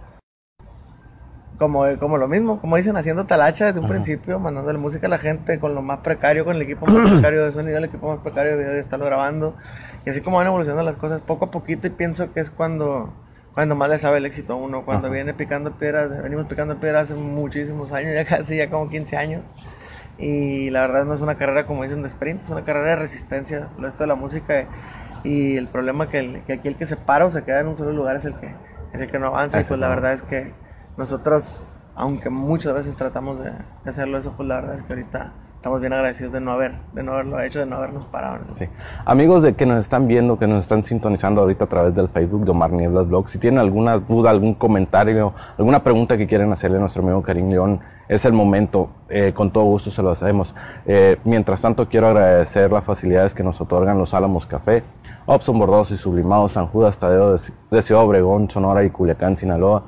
como, 1.57 1.85
como 1.99 2.17
lo 2.17 2.27
mismo, 2.27 2.59
como 2.59 2.75
dicen, 2.75 2.97
haciendo 2.97 3.25
talacha 3.25 3.67
desde 3.67 3.79
un 3.79 3.85
Ajá. 3.85 3.93
principio, 3.93 4.39
mandándole 4.39 4.77
música 4.77 5.07
a 5.07 5.09
la 5.09 5.17
gente 5.17 5.59
con 5.59 5.73
lo 5.73 5.81
más 5.81 5.99
precario, 5.99 6.43
con 6.43 6.55
el 6.55 6.61
equipo 6.61 6.85
más 6.85 7.09
precario 7.11 7.45
de 7.45 7.51
sonido, 7.53 7.77
el 7.77 7.85
equipo 7.85 8.09
más 8.09 8.19
precario 8.19 8.51
de 8.51 8.57
video 8.57 8.75
y 8.75 8.79
estarlo 8.79 9.05
grabando. 9.05 9.55
Y 10.05 10.09
así 10.09 10.21
como 10.21 10.37
van 10.37 10.47
evolucionando 10.47 10.83
las 10.83 10.99
cosas 10.99 11.21
poco 11.21 11.45
a 11.45 11.51
poquito 11.51 11.87
y 11.87 11.91
pienso 11.91 12.33
que 12.33 12.41
es 12.41 12.49
cuando, 12.49 13.13
cuando 13.55 13.73
más 13.75 13.89
le 13.89 13.97
sabe 13.99 14.17
el 14.19 14.25
éxito 14.25 14.53
a 14.53 14.55
uno, 14.57 14.85
cuando 14.85 15.07
Ajá. 15.07 15.13
viene 15.13 15.33
picando 15.33 15.71
piedras, 15.71 16.09
venimos 16.21 16.45
picando 16.45 16.77
piedras 16.79 17.05
hace 17.09 17.19
muchísimos 17.19 17.91
años, 17.91 18.13
ya 18.13 18.25
casi, 18.37 18.57
ya 18.57 18.69
como 18.69 18.89
15 18.89 19.17
años. 19.17 19.41
Y 20.17 20.69
la 20.69 20.81
verdad 20.81 21.05
no 21.05 21.13
es 21.15 21.21
una 21.21 21.35
carrera 21.35 21.65
como 21.65 21.83
dicen 21.83 22.01
de 22.01 22.07
sprint, 22.09 22.43
es 22.43 22.49
una 22.49 22.63
carrera 22.63 22.91
de 22.91 22.95
resistencia, 22.97 23.69
lo 23.79 23.87
esto 23.87 24.03
de 24.03 24.07
la 24.07 24.15
música. 24.15 24.65
Y 25.23 25.57
el 25.57 25.67
problema 25.67 26.09
que, 26.09 26.19
el- 26.19 26.41
que 26.43 26.53
aquí 26.53 26.67
el 26.67 26.75
que 26.75 26.85
se 26.85 26.97
para 26.97 27.25
o 27.25 27.31
se 27.31 27.43
queda 27.43 27.61
en 27.61 27.67
un 27.67 27.77
solo 27.77 27.91
lugar 27.91 28.17
es 28.17 28.25
el 28.25 28.35
que, 28.35 28.53
es 28.93 29.01
el 29.01 29.09
que 29.09 29.19
no 29.19 29.27
avanza. 29.27 29.59
Y 29.59 29.63
pues 29.63 29.79
la 29.79 29.87
verdad 29.87 30.13
es 30.13 30.21
que 30.21 30.53
nosotros, 30.97 31.63
aunque 31.95 32.29
muchas 32.29 32.73
veces 32.73 32.95
tratamos 32.95 33.39
de, 33.43 33.51
de 33.51 33.89
hacerlo 33.89 34.17
eso, 34.17 34.33
pues 34.37 34.47
la 34.47 34.55
verdad 34.55 34.75
es 34.75 34.83
que 34.83 34.93
ahorita 34.93 35.31
estamos 35.65 35.81
bien 35.81 35.93
agradecidos 35.93 36.31
de 36.31 36.41
no 36.41 36.51
haber, 36.51 36.73
de 36.93 37.01
no 37.01 37.13
haberlo 37.13 37.41
hecho, 37.41 37.57
de 37.57 37.65
no 37.65 37.77
habernos 37.77 38.05
parado. 38.05 38.37
¿no? 38.47 38.53
Sí. 38.53 38.67
Amigos 39.03 39.41
de 39.41 39.55
que 39.55 39.65
nos 39.65 39.79
están 39.79 40.07
viendo, 40.07 40.37
que 40.37 40.45
nos 40.45 40.63
están 40.63 40.83
sintonizando 40.83 41.41
ahorita 41.41 41.63
a 41.63 41.67
través 41.67 41.95
del 41.95 42.07
Facebook 42.07 42.45
de 42.45 42.51
Omar 42.51 42.71
Nieblas 42.71 43.07
Blog, 43.07 43.29
si 43.29 43.39
tienen 43.39 43.59
alguna 43.59 43.97
duda, 43.97 44.29
algún 44.29 44.53
comentario, 44.53 45.33
alguna 45.57 45.83
pregunta 45.83 46.19
que 46.19 46.27
quieren 46.27 46.51
hacerle 46.51 46.77
a 46.77 46.81
nuestro 46.81 47.01
amigo 47.01 47.23
Karim 47.23 47.49
León, 47.49 47.79
es 48.07 48.25
el 48.25 48.33
momento, 48.33 48.91
eh, 49.09 49.33
con 49.33 49.49
todo 49.49 49.63
gusto 49.63 49.89
se 49.89 50.03
lo 50.03 50.11
hacemos. 50.11 50.53
Eh, 50.85 51.17
mientras 51.23 51.61
tanto, 51.61 51.89
quiero 51.89 52.09
agradecer 52.09 52.71
las 52.71 52.83
facilidades 52.83 53.33
que 53.33 53.41
nos 53.41 53.59
otorgan 53.59 53.97
los 53.97 54.13
Álamos 54.13 54.45
Café, 54.45 54.83
Opson 55.25 55.57
Bordados 55.57 55.89
y 55.89 55.97
Sublimados, 55.97 56.51
San 56.51 56.67
Judas 56.67 56.99
Tadeo 56.99 57.37
de, 57.37 57.41
de 57.71 57.81
Ciudad 57.81 58.03
Obregón, 58.03 58.51
Sonora 58.51 58.83
y 58.83 58.91
Culiacán, 58.91 59.35
Sinaloa. 59.35 59.81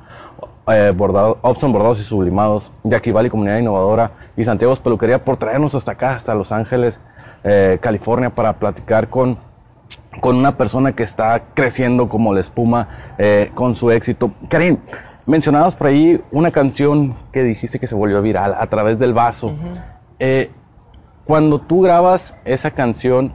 Eh, 0.70 0.92
bordado, 0.94 1.38
Opson 1.44 1.72
Bordados 1.72 1.98
y 2.02 2.04
Sublimados, 2.04 2.74
Jackie 2.84 3.14
Valley 3.14 3.32
Comunidad 3.32 3.58
Innovadora 3.58 4.12
y 4.36 4.44
Santiago 4.44 4.76
Peluquería 4.76 5.24
por 5.24 5.38
traernos 5.38 5.74
hasta 5.76 5.94
acá, 5.94 6.16
hasta 6.16 6.36
Los 6.36 6.52
Ángeles, 6.52 7.00
eh, 7.46 7.78
California, 7.80 8.32
para 8.32 8.52
platicar 8.52 9.08
con, 9.08 9.38
con 10.20 10.36
una 10.36 10.58
persona 10.58 10.92
que 10.92 11.04
está 11.04 11.42
creciendo 11.54 12.10
como 12.10 12.34
la 12.34 12.42
espuma 12.42 13.16
eh, 13.18 13.50
con 13.54 13.76
su 13.76 13.92
éxito. 13.92 14.32
Karim, 14.50 14.80
mencionabas 15.26 15.74
por 15.74 15.88
ahí 15.88 16.22
una 16.32 16.52
canción 16.52 17.16
que 17.32 17.44
dijiste 17.44 17.80
que 17.80 17.88
se 17.88 17.96
volvió 17.96 18.22
viral 18.22 18.54
a 18.60 18.68
través 18.68 19.00
del 19.00 19.14
vaso. 19.14 19.54
Eh, 20.20 20.52
cuando 21.24 21.62
tú 21.62 21.82
grabas 21.82 22.36
esa 22.44 22.72
canción 22.72 23.32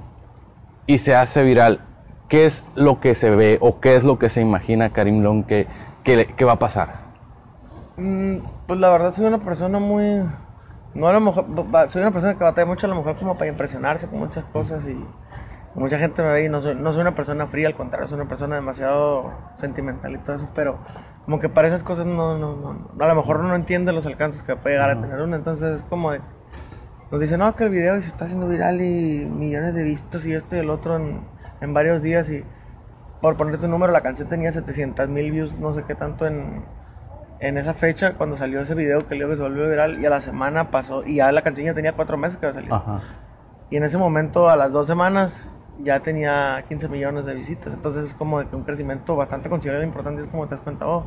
y 0.86 0.98
se 0.98 1.14
hace 1.14 1.42
viral, 1.44 1.80
¿qué 2.28 2.44
es 2.44 2.62
lo 2.74 3.00
que 3.00 3.14
se 3.14 3.30
ve 3.30 3.56
o 3.62 3.80
qué 3.80 3.96
es 3.96 4.04
lo 4.04 4.18
que 4.18 4.28
se 4.28 4.42
imagina 4.42 4.90
Karim 4.90 5.22
Long 5.22 5.44
que, 5.46 5.66
que, 6.04 6.26
que 6.26 6.44
va 6.44 6.52
a 6.52 6.58
pasar? 6.58 7.01
Mm, 7.96 8.38
pues 8.66 8.80
la 8.80 8.90
verdad 8.90 9.14
soy 9.14 9.26
una 9.26 9.38
persona 9.38 9.78
muy... 9.78 10.24
No 10.94 11.08
a 11.08 11.12
lo 11.12 11.20
mejor, 11.20 11.46
soy 11.90 12.02
una 12.02 12.10
persona 12.10 12.36
que 12.36 12.44
batalla 12.44 12.66
mucho 12.66 12.86
a 12.86 12.90
lo 12.90 12.96
mejor 12.96 13.16
como 13.16 13.38
para 13.38 13.50
impresionarse 13.50 14.08
con 14.08 14.18
muchas 14.18 14.44
cosas 14.46 14.84
y 14.86 14.94
mucha 15.74 15.98
gente 15.98 16.22
me 16.22 16.28
ve 16.28 16.44
y 16.44 16.48
no 16.50 16.60
soy, 16.60 16.74
no 16.74 16.92
soy 16.92 17.00
una 17.00 17.14
persona 17.14 17.46
fría, 17.46 17.68
al 17.68 17.74
contrario, 17.74 18.08
soy 18.08 18.16
una 18.16 18.28
persona 18.28 18.56
demasiado 18.56 19.32
sentimental 19.58 20.12
y 20.12 20.18
todo 20.18 20.36
eso, 20.36 20.48
pero 20.54 20.78
como 21.24 21.40
que 21.40 21.48
para 21.48 21.68
esas 21.68 21.82
cosas 21.82 22.04
no, 22.04 22.36
no, 22.36 22.56
no, 22.56 23.04
a 23.04 23.08
lo 23.08 23.14
mejor 23.14 23.40
no 23.40 23.54
entiende 23.54 23.92
los 23.92 24.04
alcances 24.04 24.42
que 24.42 24.54
puede 24.54 24.74
llegar 24.74 24.90
a 24.90 25.00
tener 25.00 25.18
uno, 25.18 25.34
entonces 25.34 25.80
es 25.80 25.84
como 25.84 26.12
de, 26.12 26.20
nos 27.10 27.20
dicen, 27.22 27.38
no, 27.38 27.56
que 27.56 27.64
el 27.64 27.70
video 27.70 27.98
se 28.02 28.08
está 28.08 28.26
haciendo 28.26 28.46
viral 28.48 28.82
y 28.82 29.24
millones 29.24 29.74
de 29.74 29.82
vistas 29.82 30.26
y 30.26 30.34
esto 30.34 30.56
y 30.56 30.58
el 30.58 30.68
otro 30.68 30.96
en, 30.96 31.22
en 31.62 31.72
varios 31.72 32.02
días 32.02 32.28
y 32.28 32.44
por 33.22 33.38
ponerte 33.38 33.64
un 33.64 33.70
número, 33.70 33.92
la 33.92 34.02
canción 34.02 34.28
tenía 34.28 34.52
700 34.52 35.08
mil 35.08 35.30
views, 35.30 35.54
no 35.54 35.72
sé 35.72 35.84
qué 35.84 35.94
tanto 35.94 36.26
en, 36.26 36.64
en 37.42 37.58
esa 37.58 37.74
fecha 37.74 38.14
cuando 38.14 38.36
salió 38.36 38.60
ese 38.60 38.74
video 38.74 39.06
que 39.06 39.16
luego 39.16 39.32
que 39.32 39.36
se 39.36 39.42
volvió 39.42 39.68
viral 39.68 40.00
y 40.00 40.06
a 40.06 40.10
la 40.10 40.20
semana 40.20 40.70
pasó 40.70 41.04
y 41.04 41.16
ya 41.16 41.32
la 41.32 41.42
canción 41.42 41.66
ya 41.66 41.74
tenía 41.74 41.92
cuatro 41.92 42.16
meses 42.16 42.38
que 42.38 42.46
había 42.46 42.54
salido. 42.54 42.74
Ajá. 42.76 43.00
Y 43.68 43.76
en 43.76 43.82
ese 43.84 43.98
momento 43.98 44.48
a 44.48 44.56
las 44.56 44.70
dos 44.70 44.86
semanas 44.86 45.52
ya 45.80 46.00
tenía 46.00 46.64
15 46.68 46.88
millones 46.88 47.24
de 47.24 47.34
visitas. 47.34 47.72
Entonces 47.72 48.04
es 48.04 48.14
como 48.14 48.38
de 48.38 48.46
que 48.46 48.54
un 48.54 48.62
crecimiento 48.62 49.16
bastante 49.16 49.48
considerable 49.48 49.84
e 49.84 49.88
importante. 49.88 50.22
Es 50.22 50.28
como 50.28 50.46
te 50.46 50.54
das 50.54 50.60
cuenta, 50.60 50.86
oh. 50.86 51.06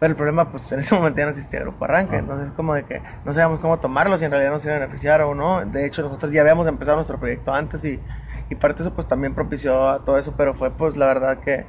Pero 0.00 0.10
el 0.10 0.16
problema, 0.16 0.50
pues 0.50 0.70
en 0.72 0.80
ese 0.80 0.92
momento 0.92 1.18
ya 1.18 1.26
no 1.26 1.30
existía 1.30 1.60
Grupo 1.60 1.84
Arranque. 1.84 2.16
Ah. 2.16 2.18
Entonces 2.18 2.48
es 2.48 2.52
como 2.54 2.74
de 2.74 2.84
que 2.84 3.00
no 3.24 3.32
sabíamos 3.32 3.60
cómo 3.60 3.78
tomarlo, 3.78 4.18
si 4.18 4.24
en 4.24 4.32
realidad 4.32 4.50
nos 4.50 4.64
iba 4.64 4.74
a 4.74 4.78
beneficiar 4.80 5.22
o 5.22 5.34
no. 5.36 5.64
De 5.64 5.86
hecho, 5.86 6.02
nosotros 6.02 6.32
ya 6.32 6.40
habíamos 6.40 6.66
empezado 6.66 6.96
nuestro 6.96 7.18
proyecto 7.18 7.54
antes 7.54 7.84
y, 7.84 8.00
y 8.50 8.54
parte 8.56 8.82
de 8.82 8.88
eso 8.88 8.96
pues 8.96 9.06
también 9.06 9.34
propició 9.34 9.88
a 9.88 10.04
todo 10.04 10.18
eso. 10.18 10.34
Pero 10.36 10.54
fue 10.54 10.72
pues 10.72 10.96
la 10.96 11.06
verdad 11.06 11.38
que, 11.38 11.64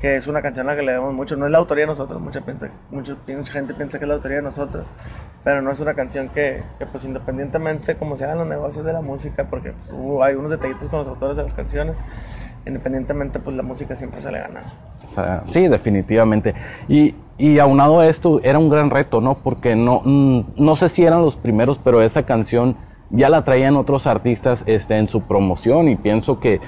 que 0.00 0.16
es 0.16 0.26
una 0.26 0.42
canción 0.42 0.68
a 0.68 0.72
la 0.72 0.76
que 0.78 0.84
le 0.84 0.92
debemos 0.92 1.14
mucho. 1.14 1.36
No 1.36 1.46
es 1.46 1.52
la 1.52 1.58
autoría 1.58 1.82
de 1.84 1.88
nosotros, 1.92 2.20
mucha, 2.20 2.40
piensa, 2.42 2.68
mucha, 2.90 3.16
mucha 3.26 3.52
gente 3.52 3.74
piensa 3.74 3.98
que 3.98 4.04
es 4.04 4.08
la 4.08 4.14
autoría 4.14 4.36
de 4.38 4.42
nosotros. 4.44 4.86
Pero 5.44 5.62
no 5.62 5.70
es 5.70 5.80
una 5.80 5.94
canción 5.94 6.28
que, 6.28 6.62
que, 6.78 6.86
pues 6.86 7.04
independientemente 7.04 7.96
como 7.96 8.16
se 8.16 8.24
hagan 8.24 8.38
los 8.38 8.48
negocios 8.48 8.84
de 8.84 8.92
la 8.92 9.00
música, 9.00 9.44
porque 9.48 9.72
hubo- 9.90 10.22
hay 10.22 10.34
unos 10.34 10.50
detallitos 10.50 10.88
con 10.88 11.00
los 11.00 11.08
autores 11.08 11.36
de 11.36 11.44
las 11.44 11.54
canciones, 11.54 11.96
independientemente 12.66 13.38
pues 13.38 13.56
la 13.56 13.62
música 13.62 13.96
siempre 13.96 14.20
se 14.22 14.30
le 14.30 14.40
gana. 14.40 14.62
O 15.04 15.08
sea, 15.08 15.42
sí, 15.52 15.68
definitivamente. 15.68 16.54
Y, 16.88 17.14
y 17.38 17.58
aunado 17.58 18.00
a 18.00 18.06
esto, 18.08 18.40
era 18.42 18.58
un 18.58 18.68
gran 18.68 18.90
reto, 18.90 19.20
¿no? 19.20 19.34
Porque 19.38 19.74
no, 19.74 20.02
mm, 20.04 20.40
no 20.56 20.76
sé 20.76 20.88
si 20.88 21.04
eran 21.04 21.22
los 21.22 21.36
primeros, 21.36 21.78
pero 21.78 22.02
esa 22.02 22.24
canción 22.24 22.76
ya 23.10 23.30
la 23.30 23.44
traían 23.44 23.76
otros 23.76 24.06
artistas 24.06 24.64
este, 24.66 24.98
en 24.98 25.08
su 25.08 25.22
promoción 25.22 25.88
y 25.88 25.96
pienso 25.96 26.40
que, 26.40 26.60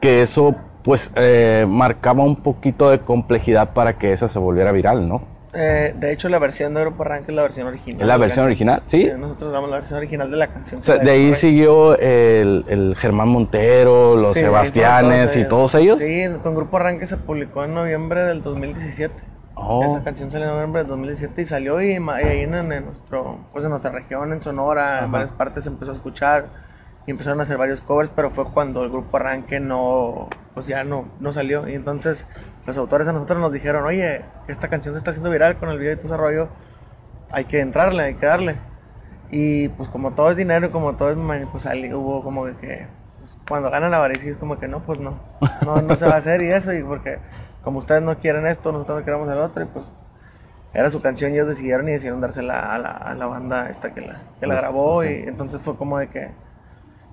que 0.00 0.22
eso 0.22 0.54
pues 0.82 1.10
eh, 1.14 1.66
marcaba 1.68 2.24
un 2.24 2.36
poquito 2.36 2.90
de 2.90 3.00
complejidad 3.00 3.72
para 3.72 3.98
que 3.98 4.12
esa 4.12 4.28
se 4.28 4.38
volviera 4.38 4.72
viral, 4.72 5.08
¿no? 5.08 5.22
Eh, 5.52 5.94
de 5.98 6.12
hecho, 6.12 6.28
la 6.28 6.38
versión 6.38 6.74
de 6.74 6.80
Grupo 6.82 7.02
Arranque 7.02 7.32
es 7.32 7.34
la 7.36 7.42
versión 7.42 7.66
original. 7.66 8.00
¿Es 8.00 8.06
la 8.06 8.16
versión 8.16 8.44
original? 8.46 8.82
¿Sí? 8.86 9.10
nosotros 9.18 9.52
damos 9.52 9.68
la 9.68 9.76
versión 9.76 9.98
original 9.98 10.30
de 10.30 10.36
la 10.36 10.46
canción. 10.46 10.80
O 10.80 10.84
sea, 10.84 10.98
que 10.98 11.04
de 11.04 11.10
ahí 11.10 11.34
siguió 11.34 11.98
el, 11.98 12.64
el 12.68 12.94
Germán 12.96 13.28
Montero, 13.28 14.16
los 14.16 14.34
Sí, 14.34 14.40
Sebastianes 14.40 15.36
y 15.36 15.44
todos 15.46 15.74
ellos. 15.74 15.98
Sí, 15.98 16.24
con 16.42 16.54
Grupo 16.54 16.76
Arranque 16.76 17.06
se 17.06 17.16
publicó 17.16 17.64
en 17.64 17.74
noviembre 17.74 18.22
del 18.22 18.42
2017. 18.42 19.12
Oh. 19.56 19.84
Esa 19.84 20.04
canción 20.04 20.30
salió 20.30 20.46
en 20.46 20.54
noviembre 20.54 20.82
del 20.82 20.88
2017 20.88 21.42
y 21.42 21.46
salió 21.46 21.82
y, 21.82 21.96
ahí 21.96 22.40
en, 22.40 22.54
en 22.54 22.84
nuestro, 22.86 23.38
pues 23.52 23.64
en 23.64 23.70
nuestra 23.70 23.90
región, 23.90 24.32
en 24.32 24.40
Sonora, 24.40 24.98
Ajá. 24.98 25.04
en 25.06 25.12
varias 25.12 25.32
partes 25.32 25.64
se 25.64 25.70
empezó 25.70 25.90
a 25.90 25.94
escuchar 25.96 26.69
y 27.06 27.10
empezaron 27.10 27.40
a 27.40 27.44
hacer 27.44 27.56
varios 27.56 27.80
covers, 27.80 28.10
pero 28.14 28.30
fue 28.30 28.44
cuando 28.46 28.82
el 28.82 28.90
grupo 28.90 29.16
Arranque 29.16 29.58
no, 29.60 30.28
pues 30.54 30.66
ya 30.66 30.84
no, 30.84 31.06
no 31.18 31.32
salió. 31.32 31.68
Y 31.68 31.74
entonces 31.74 32.26
los 32.66 32.76
autores 32.76 33.08
a 33.08 33.12
nosotros 33.12 33.40
nos 33.40 33.52
dijeron, 33.52 33.84
oye, 33.84 34.22
esta 34.48 34.68
canción 34.68 34.94
se 34.94 34.98
está 34.98 35.10
haciendo 35.10 35.30
viral 35.30 35.56
con 35.56 35.70
el 35.70 35.78
video 35.78 35.94
y 35.94 35.96
todo 35.96 36.08
ese 36.08 36.16
rollo, 36.16 36.48
hay 37.30 37.46
que 37.46 37.60
entrarle, 37.60 38.04
hay 38.04 38.14
que 38.14 38.26
darle. 38.26 38.56
Y 39.30 39.68
pues 39.68 39.88
como 39.88 40.12
todo 40.12 40.30
es 40.30 40.36
dinero 40.36 40.66
y 40.66 40.70
como 40.70 40.96
todo 40.96 41.10
es, 41.10 41.16
pues 41.50 41.66
ahí 41.66 41.92
hubo 41.94 42.22
como 42.22 42.44
que, 42.44 42.86
pues, 43.18 43.38
cuando 43.48 43.70
ganan 43.70 43.92
la 43.92 43.98
avaricia 43.98 44.32
es 44.32 44.36
como 44.36 44.58
que 44.58 44.68
no, 44.68 44.80
pues 44.80 44.98
no, 44.98 45.18
no, 45.64 45.80
no 45.80 45.96
se 45.96 46.06
va 46.06 46.14
a 46.14 46.18
hacer 46.18 46.42
y 46.42 46.50
eso, 46.50 46.72
y 46.72 46.82
porque 46.82 47.18
como 47.62 47.78
ustedes 47.78 48.02
no 48.02 48.18
quieren 48.18 48.46
esto, 48.46 48.72
nosotros 48.72 48.98
no 48.98 49.04
queremos 49.04 49.28
el 49.28 49.38
otro, 49.38 49.62
y 49.62 49.66
pues 49.66 49.84
era 50.72 50.90
su 50.90 51.00
canción 51.00 51.32
y 51.32 51.34
ellos 51.34 51.48
decidieron 51.48 51.88
y 51.88 51.92
decidieron 51.92 52.20
dársela 52.20 52.74
a 52.74 52.78
la, 52.78 52.90
a 52.90 53.14
la 53.14 53.26
banda 53.26 53.68
esta 53.70 53.92
que 53.92 54.00
la, 54.00 54.20
que 54.38 54.46
la 54.46 54.54
grabó 54.54 55.02
sí. 55.02 55.08
y 55.08 55.28
entonces 55.28 55.60
fue 55.62 55.76
como 55.76 55.98
de 55.98 56.08
que 56.08 56.30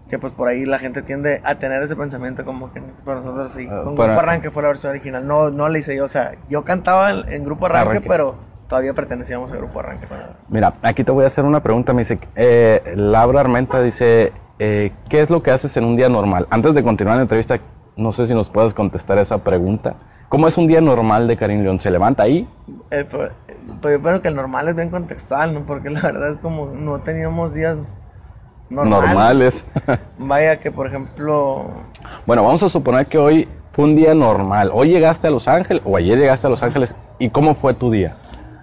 que 0.10 0.18
pues 0.20 0.32
por 0.34 0.48
ahí 0.48 0.66
la 0.66 0.80
gente 0.80 1.02
tiende 1.02 1.42
a 1.44 1.56
tener 1.56 1.82
ese 1.84 1.96
pensamiento 1.96 2.46
como 2.46 2.72
que 2.72 2.82
para 3.04 3.20
nosotros 3.20 3.52
sí, 3.56 3.68
Ah, 3.70 3.82
con 3.84 3.96
para- 3.96 4.14
Grupo 4.14 4.22
Arranque 4.22 4.52
fue 4.52 4.62
la 4.64 4.70
versión 4.70 4.92
original, 4.92 5.28
no 5.28 5.50
no 5.50 5.68
la 5.68 5.78
hice 5.78 5.96
yo, 5.96 6.06
o 6.06 6.08
sea, 6.08 6.34
yo 6.50 6.64
cantaba 6.64 7.12
en, 7.12 7.32
en 7.32 7.44
Grupo 7.44 7.66
Arranque, 7.66 7.90
Arranque. 7.90 8.08
pero 8.10 8.36
todavía 8.70 8.94
pertenecíamos 8.94 9.52
al 9.52 9.58
Grupo 9.60 9.80
Arranque. 9.80 10.08
cuando- 10.08 10.28
Mira, 10.50 10.74
aquí 10.82 11.04
te 11.04 11.12
voy 11.12 11.24
a 11.24 11.28
hacer 11.28 11.46
una 11.46 11.62
pregunta. 11.62 11.94
Me 11.94 12.02
dice, 12.02 12.20
eh, 12.36 12.94
Laura 12.96 13.42
Armenta 13.42 13.82
dice, 13.82 14.32
eh, 14.60 14.92
¿qué 15.10 15.22
es 15.22 15.30
lo 15.30 15.42
que 15.44 15.52
haces 15.52 15.76
en 15.78 15.84
un 15.86 15.96
día 15.98 16.10
normal? 16.10 16.48
Antes 16.50 16.74
de 16.76 16.84
continuar 16.84 17.18
la 17.18 17.24
entrevista, 17.24 17.60
no 17.96 18.12
sé 18.12 18.28
si 18.28 18.34
nos 18.34 18.50
puedes 18.50 18.74
contestar 18.74 19.18
esa 19.20 19.38
pregunta. 19.40 19.96
¿Cómo 20.30 20.48
es 20.50 20.58
un 20.58 20.68
día 20.68 20.82
normal 20.82 21.28
de 21.28 21.38
Karim 21.38 21.64
León? 21.64 21.80
¿Se 21.80 21.90
levanta 21.90 22.24
ahí? 22.24 22.46
Eh, 22.92 23.06
pues, 23.10 23.32
pues 23.82 23.98
yo 23.98 24.02
creo 24.04 24.22
que 24.22 24.28
el 24.28 24.36
normal 24.36 24.68
es 24.68 24.76
bien 24.76 24.90
contextual, 24.90 25.54
¿no? 25.54 25.62
Porque 25.62 25.90
la 25.90 26.02
verdad 26.02 26.32
es 26.34 26.38
como 26.40 26.66
no 26.68 27.00
teníamos 27.00 27.54
días 27.54 27.78
normales. 28.70 29.10
Normales. 29.10 29.66
Vaya 30.18 30.60
que, 30.60 30.72
por 30.72 30.88
ejemplo, 30.88 31.68
bueno, 32.26 32.44
vamos 32.44 32.64
a 32.64 32.70
suponer 32.70 33.08
que 33.08 33.18
hoy 33.18 33.48
fue 33.72 33.86
un 33.86 33.96
día 33.96 34.14
normal. 34.14 34.72
Hoy 34.74 34.90
llegaste 34.90 35.28
a 35.28 35.32
Los 35.32 35.48
Ángeles, 35.48 35.84
o 35.86 35.96
ayer 35.98 36.18
llegaste 36.18 36.48
a 36.48 36.50
Los 36.50 36.64
Ángeles, 36.64 36.96
¿y 37.20 37.30
cómo 37.30 37.56
fue 37.56 37.74
tu 37.74 37.92
día? 37.92 38.16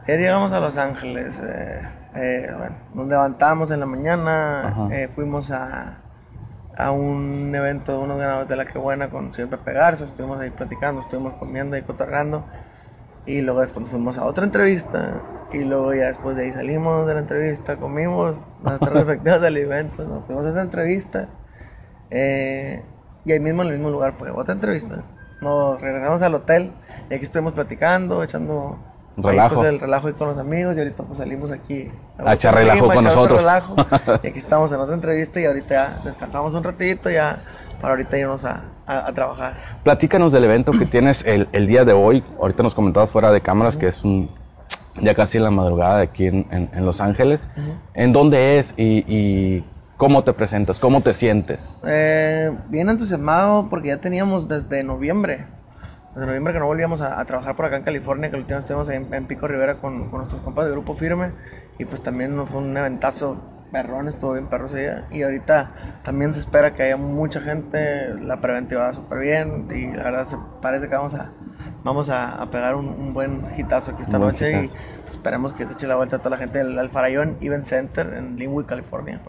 ayer 0.06 0.20
llegamos 0.20 0.52
a 0.52 0.60
Los 0.60 0.76
Ángeles, 0.76 1.40
eh, 1.42 1.82
eh, 2.14 2.52
bueno, 2.56 2.74
nos 2.94 3.08
levantamos 3.08 3.70
en 3.70 3.80
la 3.80 3.86
mañana, 3.86 4.88
eh, 4.92 5.08
fuimos 5.14 5.50
a, 5.50 5.98
a 6.76 6.90
un 6.90 7.54
evento 7.54 7.92
de 7.92 7.98
unos 7.98 8.18
ganadores 8.18 8.48
de 8.48 8.56
la 8.56 8.66
que 8.66 8.78
buena 8.78 9.08
con 9.08 9.32
Siempre 9.32 9.58
Pegarse, 9.58 10.04
estuvimos 10.04 10.38
ahí 10.40 10.50
platicando, 10.50 11.00
estuvimos 11.00 11.34
comiendo 11.34 11.76
y 11.76 11.82
cotorreando, 11.82 12.44
y 13.26 13.40
luego 13.40 13.60
después 13.60 13.88
fuimos 13.88 14.18
a 14.18 14.24
otra 14.24 14.44
entrevista, 14.44 15.20
y 15.52 15.64
luego 15.64 15.94
ya 15.94 16.06
después 16.08 16.36
de 16.36 16.44
ahí 16.44 16.52
salimos 16.52 17.06
de 17.06 17.14
la 17.14 17.20
entrevista, 17.20 17.76
comimos 17.76 18.36
nuestras 18.62 18.92
respectivas 19.06 19.42
alimentos, 19.42 20.06
nos 20.06 20.24
fuimos 20.26 20.44
a 20.46 20.50
esa 20.50 20.62
entrevista, 20.62 21.28
eh, 22.10 22.82
y 23.24 23.32
ahí 23.32 23.40
mismo 23.40 23.62
en 23.62 23.68
el 23.68 23.74
mismo 23.74 23.90
lugar 23.90 24.14
fue 24.18 24.30
otra 24.30 24.54
entrevista. 24.54 25.02
Nos 25.40 25.80
regresamos 25.80 26.22
al 26.22 26.34
hotel 26.34 26.72
y 27.10 27.14
aquí 27.14 27.24
estuvimos 27.24 27.52
platicando, 27.54 28.22
echando 28.22 28.78
ahí, 29.16 29.22
Relajo. 29.22 29.56
pues, 29.56 29.68
el 29.68 29.80
relajo 29.80 30.06
ahí 30.08 30.12
con 30.14 30.28
los 30.28 30.38
amigos 30.38 30.76
y 30.76 30.80
ahorita 30.80 31.02
pues 31.04 31.18
salimos 31.18 31.50
aquí 31.52 31.90
A 32.18 32.34
echar 32.34 32.54
relajo 32.54 32.86
con 32.86 33.04
nosotros. 33.04 33.40
relajo. 33.40 33.76
y 34.22 34.26
aquí 34.28 34.38
estamos 34.38 34.72
en 34.72 34.80
otra 34.80 34.94
entrevista 34.94 35.40
y 35.40 35.46
ahorita 35.46 35.68
ya 35.68 36.00
descansamos 36.04 36.54
un 36.54 36.62
ratito 36.64 37.10
ya 37.10 37.42
para 37.84 37.92
ahorita 37.96 38.16
irnos 38.18 38.44
a, 38.46 38.62
a- 38.86 39.06
a 39.08 39.12
trabajar. 39.12 39.54
Platícanos 39.82 40.32
del 40.32 40.44
evento 40.44 40.72
que 40.72 40.86
tienes 40.86 41.22
el, 41.26 41.48
el 41.52 41.66
día 41.66 41.84
de 41.84 41.92
hoy. 41.92 42.24
Ahorita 42.40 42.62
nos 42.62 42.74
comentabas 42.74 43.10
fuera 43.10 43.30
de 43.30 43.42
cámaras 43.42 43.76
que 43.76 43.88
es 43.88 44.02
un 44.02 44.30
ya 45.02 45.14
casi 45.14 45.36
en 45.36 45.44
la 45.44 45.50
madrugada 45.50 45.98
de 45.98 46.04
aquí 46.04 46.26
en, 46.26 46.46
en- 46.50 46.70
en 46.72 46.86
Los 46.86 47.00
Ángeles. 47.02 47.46
¿En 47.92 48.12
dónde 48.14 48.58
es 48.58 48.72
y, 48.78 49.04
y 49.06 49.64
cómo 49.98 50.24
te 50.24 50.32
presentas? 50.32 50.78
¿Cómo 50.78 51.02
te 51.02 51.12
sientes? 51.12 51.76
Eh, 51.86 52.50
bien 52.70 52.88
entusiasmado 52.88 53.68
porque 53.68 53.88
ya 53.88 53.98
teníamos 53.98 54.48
desde 54.48 54.82
noviembre, 54.82 55.44
desde 56.14 56.26
noviembre 56.26 56.54
que 56.54 56.60
no 56.60 56.66
volvíamos 56.66 57.02
a, 57.02 57.20
a 57.20 57.24
trabajar 57.26 57.54
por 57.54 57.66
acá 57.66 57.76
en 57.76 57.82
California, 57.82 58.30
que 58.30 58.36
el 58.36 58.42
último 58.42 58.60
estuvimos 58.60 58.88
ahí 58.88 58.96
en, 58.96 59.12
en 59.12 59.26
Pico 59.26 59.46
Rivera 59.46 59.74
con, 59.74 60.08
con 60.08 60.20
nuestros 60.20 60.40
compas 60.42 60.64
de 60.64 60.70
Grupo 60.70 60.94
Firme 60.94 61.32
y 61.78 61.84
pues 61.84 62.02
también 62.02 62.34
nos 62.34 62.48
fue 62.48 62.60
un 62.60 62.74
eventazo 62.76 63.36
perrón, 63.74 64.06
estuvo 64.06 64.34
bien 64.34 64.46
perro 64.46 64.68
ese 64.68 64.78
día 64.78 65.04
y 65.10 65.22
ahorita 65.22 65.72
también 66.04 66.32
se 66.32 66.38
espera 66.38 66.74
que 66.74 66.84
haya 66.84 66.96
mucha 66.96 67.40
gente, 67.40 68.14
la 68.22 68.40
preventiva 68.40 68.84
va 68.84 68.94
súper 68.94 69.18
bien 69.18 69.66
y 69.74 69.88
la 69.88 70.04
verdad 70.04 70.28
se 70.28 70.36
parece 70.62 70.88
que 70.88 70.94
vamos 70.94 71.12
a 71.14 71.32
vamos 71.82 72.08
a, 72.08 72.40
a 72.40 72.46
pegar 72.50 72.76
un, 72.76 72.86
un 72.86 73.12
buen 73.12 73.42
hitazo 73.58 73.90
aquí 73.90 74.02
esta 74.02 74.18
noche 74.18 74.64
y 74.64 74.70
esperemos 75.10 75.52
que 75.54 75.66
se 75.66 75.72
eche 75.72 75.88
la 75.88 75.96
vuelta 75.96 76.16
a 76.16 76.18
toda 76.20 76.30
la 76.30 76.36
gente 76.36 76.58
del 76.58 76.78
Alfarayón 76.78 77.36
Event 77.40 77.64
Center 77.64 78.14
en 78.14 78.36
Linwood, 78.36 78.66
California. 78.66 79.20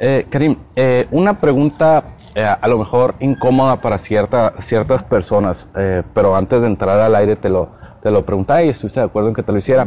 Eh, 0.00 0.26
Karim, 0.28 0.56
eh, 0.74 1.06
una 1.12 1.38
pregunta 1.38 2.02
eh, 2.34 2.44
a 2.44 2.66
lo 2.66 2.78
mejor 2.78 3.14
incómoda 3.20 3.80
para 3.80 3.98
cierta, 3.98 4.54
ciertas 4.60 5.04
personas, 5.04 5.68
eh, 5.76 6.02
pero 6.14 6.34
antes 6.34 6.60
de 6.60 6.66
entrar 6.66 6.98
al 6.98 7.14
aire 7.14 7.36
te 7.36 7.48
lo, 7.48 7.70
te 8.02 8.10
lo 8.10 8.26
preguntaba 8.26 8.60
y 8.64 8.70
estuviste 8.70 8.98
de 8.98 9.06
acuerdo 9.06 9.28
en 9.28 9.34
que 9.36 9.44
te 9.44 9.52
lo 9.52 9.58
hiciera. 9.58 9.86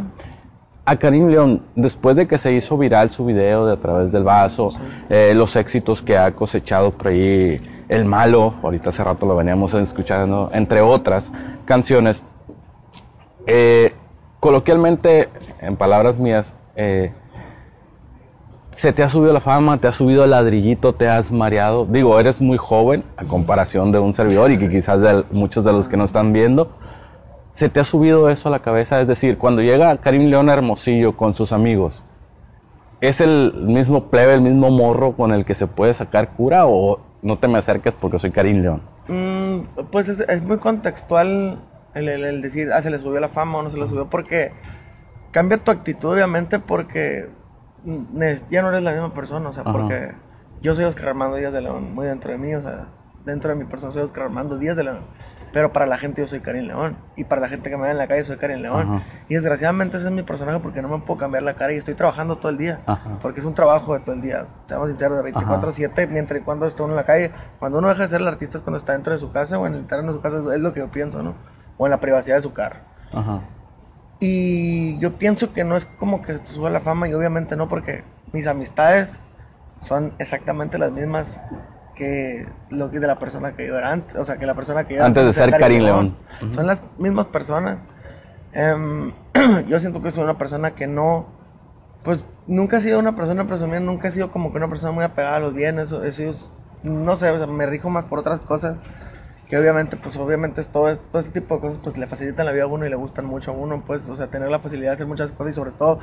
A 0.84 0.96
Karim 0.96 1.28
León, 1.28 1.62
después 1.76 2.16
de 2.16 2.26
que 2.26 2.38
se 2.38 2.52
hizo 2.52 2.76
viral 2.76 3.10
su 3.10 3.24
video 3.24 3.66
de 3.66 3.74
A 3.74 3.76
través 3.76 4.10
del 4.10 4.24
vaso, 4.24 4.70
eh, 5.08 5.32
los 5.32 5.54
éxitos 5.54 6.02
que 6.02 6.18
ha 6.18 6.32
cosechado 6.32 6.90
por 6.90 7.08
ahí, 7.08 7.60
El 7.88 8.04
Malo, 8.04 8.54
ahorita 8.62 8.90
hace 8.90 9.04
rato 9.04 9.24
lo 9.24 9.36
veníamos 9.36 9.74
escuchando, 9.74 10.50
entre 10.52 10.80
otras 10.80 11.30
canciones, 11.66 12.24
eh, 13.46 13.94
coloquialmente, 14.40 15.28
en 15.60 15.76
palabras 15.76 16.18
mías, 16.18 16.52
eh, 16.74 17.12
se 18.72 18.92
te 18.92 19.04
ha 19.04 19.08
subido 19.08 19.32
la 19.32 19.40
fama, 19.40 19.78
te 19.78 19.86
ha 19.86 19.92
subido 19.92 20.24
el 20.24 20.30
ladrillito, 20.30 20.94
te 20.94 21.08
has 21.08 21.30
mareado. 21.30 21.86
Digo, 21.86 22.18
eres 22.18 22.40
muy 22.40 22.58
joven 22.58 23.04
a 23.16 23.24
comparación 23.24 23.92
de 23.92 24.00
un 24.00 24.14
servidor 24.14 24.50
y 24.50 24.58
que 24.58 24.68
quizás 24.68 25.00
de 25.00 25.24
muchos 25.30 25.64
de 25.64 25.72
los 25.72 25.88
que 25.88 25.96
nos 25.96 26.06
están 26.10 26.32
viendo. 26.32 26.70
Se 27.54 27.68
te 27.68 27.80
ha 27.80 27.84
subido 27.84 28.28
eso 28.30 28.48
a 28.48 28.52
la 28.52 28.60
cabeza, 28.60 29.00
es 29.00 29.08
decir, 29.08 29.38
cuando 29.38 29.62
llega 29.62 29.96
Karim 29.98 30.28
León 30.30 30.48
Hermosillo 30.48 31.16
con 31.16 31.34
sus 31.34 31.52
amigos, 31.52 32.02
¿es 33.00 33.20
el 33.20 33.52
mismo 33.66 34.04
plebe, 34.10 34.34
el 34.34 34.40
mismo 34.40 34.70
morro 34.70 35.12
con 35.12 35.32
el 35.32 35.44
que 35.44 35.54
se 35.54 35.66
puede 35.66 35.92
sacar 35.94 36.30
cura 36.30 36.66
o 36.66 37.00
no 37.22 37.38
te 37.38 37.48
me 37.48 37.58
acerques 37.58 37.92
porque 37.94 38.18
soy 38.18 38.30
Karim 38.30 38.62
León? 38.62 38.82
Mm, 39.08 39.84
pues 39.90 40.08
es, 40.08 40.20
es 40.20 40.42
muy 40.42 40.58
contextual 40.58 41.58
el, 41.94 42.08
el- 42.08 42.24
el 42.24 42.42
decir, 42.42 42.72
ah, 42.72 42.80
se 42.80 42.90
le 42.90 42.98
subió 42.98 43.20
la 43.20 43.28
fama 43.28 43.58
o 43.58 43.62
no 43.62 43.70
se 43.70 43.76
le 43.76 43.86
subió, 43.88 44.08
porque 44.08 44.52
cambia 45.30 45.58
tu 45.58 45.70
actitud, 45.70 46.08
obviamente, 46.14 46.58
porque 46.58 47.28
ya 48.50 48.62
no 48.62 48.68
eres 48.70 48.82
la 48.82 48.92
misma 48.92 49.12
persona, 49.12 49.48
o 49.48 49.52
sea, 49.52 49.62
Ajá. 49.64 49.72
porque 49.72 50.12
yo 50.62 50.74
soy 50.74 50.84
Oscar 50.84 51.08
Armando 51.10 51.36
Díaz 51.36 51.52
de 51.52 51.60
León, 51.60 51.94
muy 51.94 52.06
dentro 52.06 52.30
de 52.32 52.38
mí, 52.38 52.54
o 52.54 52.62
sea, 52.62 52.86
dentro 53.24 53.50
de 53.50 53.56
mi 53.56 53.64
persona 53.64 53.92
soy 53.92 54.02
Oscar 54.02 54.24
Armando 54.24 54.56
Díaz 54.58 54.76
de 54.76 54.84
León, 54.84 55.00
pero 55.52 55.72
para 55.72 55.86
la 55.86 55.98
gente 55.98 56.22
yo 56.22 56.26
soy 56.26 56.40
Karim 56.40 56.66
León, 56.66 56.96
y 57.16 57.24
para 57.24 57.40
la 57.40 57.48
gente 57.48 57.70
que 57.70 57.76
me 57.76 57.84
ve 57.84 57.90
en 57.90 57.98
la 57.98 58.06
calle 58.06 58.24
soy 58.24 58.36
Karim 58.36 58.60
León, 58.60 58.96
Ajá. 58.96 59.02
y 59.28 59.34
desgraciadamente 59.34 59.98
ese 59.98 60.06
es 60.06 60.12
mi 60.12 60.22
personaje 60.22 60.58
porque 60.60 60.82
no 60.82 60.88
me 60.88 60.98
puedo 60.98 61.18
cambiar 61.20 61.42
la 61.42 61.54
cara 61.54 61.72
y 61.72 61.76
estoy 61.76 61.94
trabajando 61.94 62.36
todo 62.38 62.50
el 62.50 62.58
día, 62.58 62.80
Ajá. 62.86 63.18
porque 63.20 63.40
es 63.40 63.46
un 63.46 63.54
trabajo 63.54 63.94
de 63.94 64.00
todo 64.00 64.14
el 64.14 64.22
día, 64.22 64.46
seamos 64.66 64.88
sinceros, 64.88 65.22
de 65.22 65.32
24-7, 65.32 66.08
mientras 66.08 66.40
y 66.40 66.42
cuando 66.42 66.66
está 66.66 66.82
uno 66.82 66.92
en 66.92 66.96
la 66.96 67.04
calle, 67.04 67.30
cuando 67.58 67.78
uno 67.78 67.88
deja 67.88 68.02
de 68.02 68.08
ser 68.08 68.20
el 68.20 68.28
artista 68.28 68.58
es 68.58 68.64
cuando 68.64 68.78
está 68.78 68.92
dentro 68.92 69.12
de 69.12 69.18
su 69.20 69.30
casa 69.30 69.58
o 69.58 69.66
en 69.66 69.74
el 69.74 69.86
terreno 69.86 70.12
de 70.12 70.18
su 70.18 70.22
casa, 70.22 70.38
es 70.54 70.60
lo 70.60 70.72
que 70.72 70.80
yo 70.80 70.90
pienso, 70.90 71.22
¿no? 71.22 71.34
O 71.76 71.86
en 71.86 71.90
la 71.90 72.00
privacidad 72.00 72.36
de 72.36 72.42
su 72.42 72.52
carro. 72.52 72.76
Ajá. 73.12 73.40
Y 74.20 74.98
yo 74.98 75.14
pienso 75.18 75.52
que 75.52 75.64
no 75.64 75.76
es 75.76 75.84
como 75.98 76.22
que 76.22 76.34
te 76.34 76.46
suba 76.52 76.70
la 76.70 76.80
fama 76.80 77.08
y 77.08 77.14
obviamente 77.14 77.56
no, 77.56 77.68
porque 77.68 78.04
mis 78.32 78.46
amistades 78.46 79.12
son 79.80 80.12
exactamente 80.18 80.78
las 80.78 80.92
mismas 80.92 81.40
que 81.94 82.46
lo 82.70 82.90
que 82.90 83.00
de 83.00 83.06
la 83.06 83.18
persona 83.18 83.54
que 83.54 83.66
yo 83.66 83.76
era 83.76 83.92
antes, 83.92 84.16
o 84.16 84.24
sea, 84.24 84.38
que 84.38 84.46
la 84.46 84.54
persona 84.54 84.84
que 84.84 84.94
yo 84.94 84.98
era 85.00 85.06
Antes 85.06 85.24
de 85.26 85.32
ser 85.32 85.50
Karim 85.50 85.82
León. 85.82 86.16
Son 86.52 86.66
las 86.66 86.82
mismas 86.98 87.26
personas. 87.26 87.78
Em, 88.52 89.12
yo 89.68 89.78
siento 89.80 90.02
que 90.02 90.10
soy 90.10 90.24
una 90.24 90.38
persona 90.38 90.72
que 90.74 90.86
no, 90.86 91.26
pues 92.02 92.20
nunca 92.46 92.78
he 92.78 92.80
sido 92.80 92.98
una 92.98 93.14
persona 93.16 93.46
presumida, 93.46 93.80
nunca 93.80 94.08
he 94.08 94.10
sido 94.10 94.30
como 94.30 94.50
que 94.52 94.58
una 94.58 94.68
persona 94.68 94.92
muy 94.92 95.04
apegada 95.04 95.36
a 95.36 95.40
los 95.40 95.54
bienes, 95.54 95.92
o- 95.92 96.04
he 96.04 96.12
sido- 96.12 96.34
no 96.82 97.16
sé, 97.16 97.30
o 97.30 97.38
sea, 97.38 97.46
me 97.46 97.66
rijo 97.66 97.88
más 97.90 98.04
por 98.06 98.18
otras 98.18 98.40
cosas 98.40 98.76
que 99.48 99.58
obviamente, 99.58 99.96
pues 99.98 100.16
obviamente 100.16 100.62
es 100.62 100.68
todo, 100.68 100.96
todo 100.96 101.18
este 101.20 101.38
tipo 101.40 101.56
de 101.56 101.60
cosas 101.60 101.78
pues 101.84 101.98
le 101.98 102.06
facilitan 102.06 102.46
la 102.46 102.52
vida 102.52 102.64
a 102.64 102.66
uno 102.68 102.86
y 102.86 102.90
le 102.90 102.96
gustan 102.96 103.26
mucho 103.26 103.50
a 103.50 103.54
uno, 103.54 103.84
pues, 103.86 104.08
o 104.08 104.16
sea, 104.16 104.28
tener 104.28 104.50
la 104.50 104.58
facilidad 104.60 104.90
de 104.90 104.94
hacer 104.94 105.06
muchas 105.06 105.30
cosas 105.32 105.52
y 105.52 105.56
sobre 105.56 105.72
todo, 105.72 105.98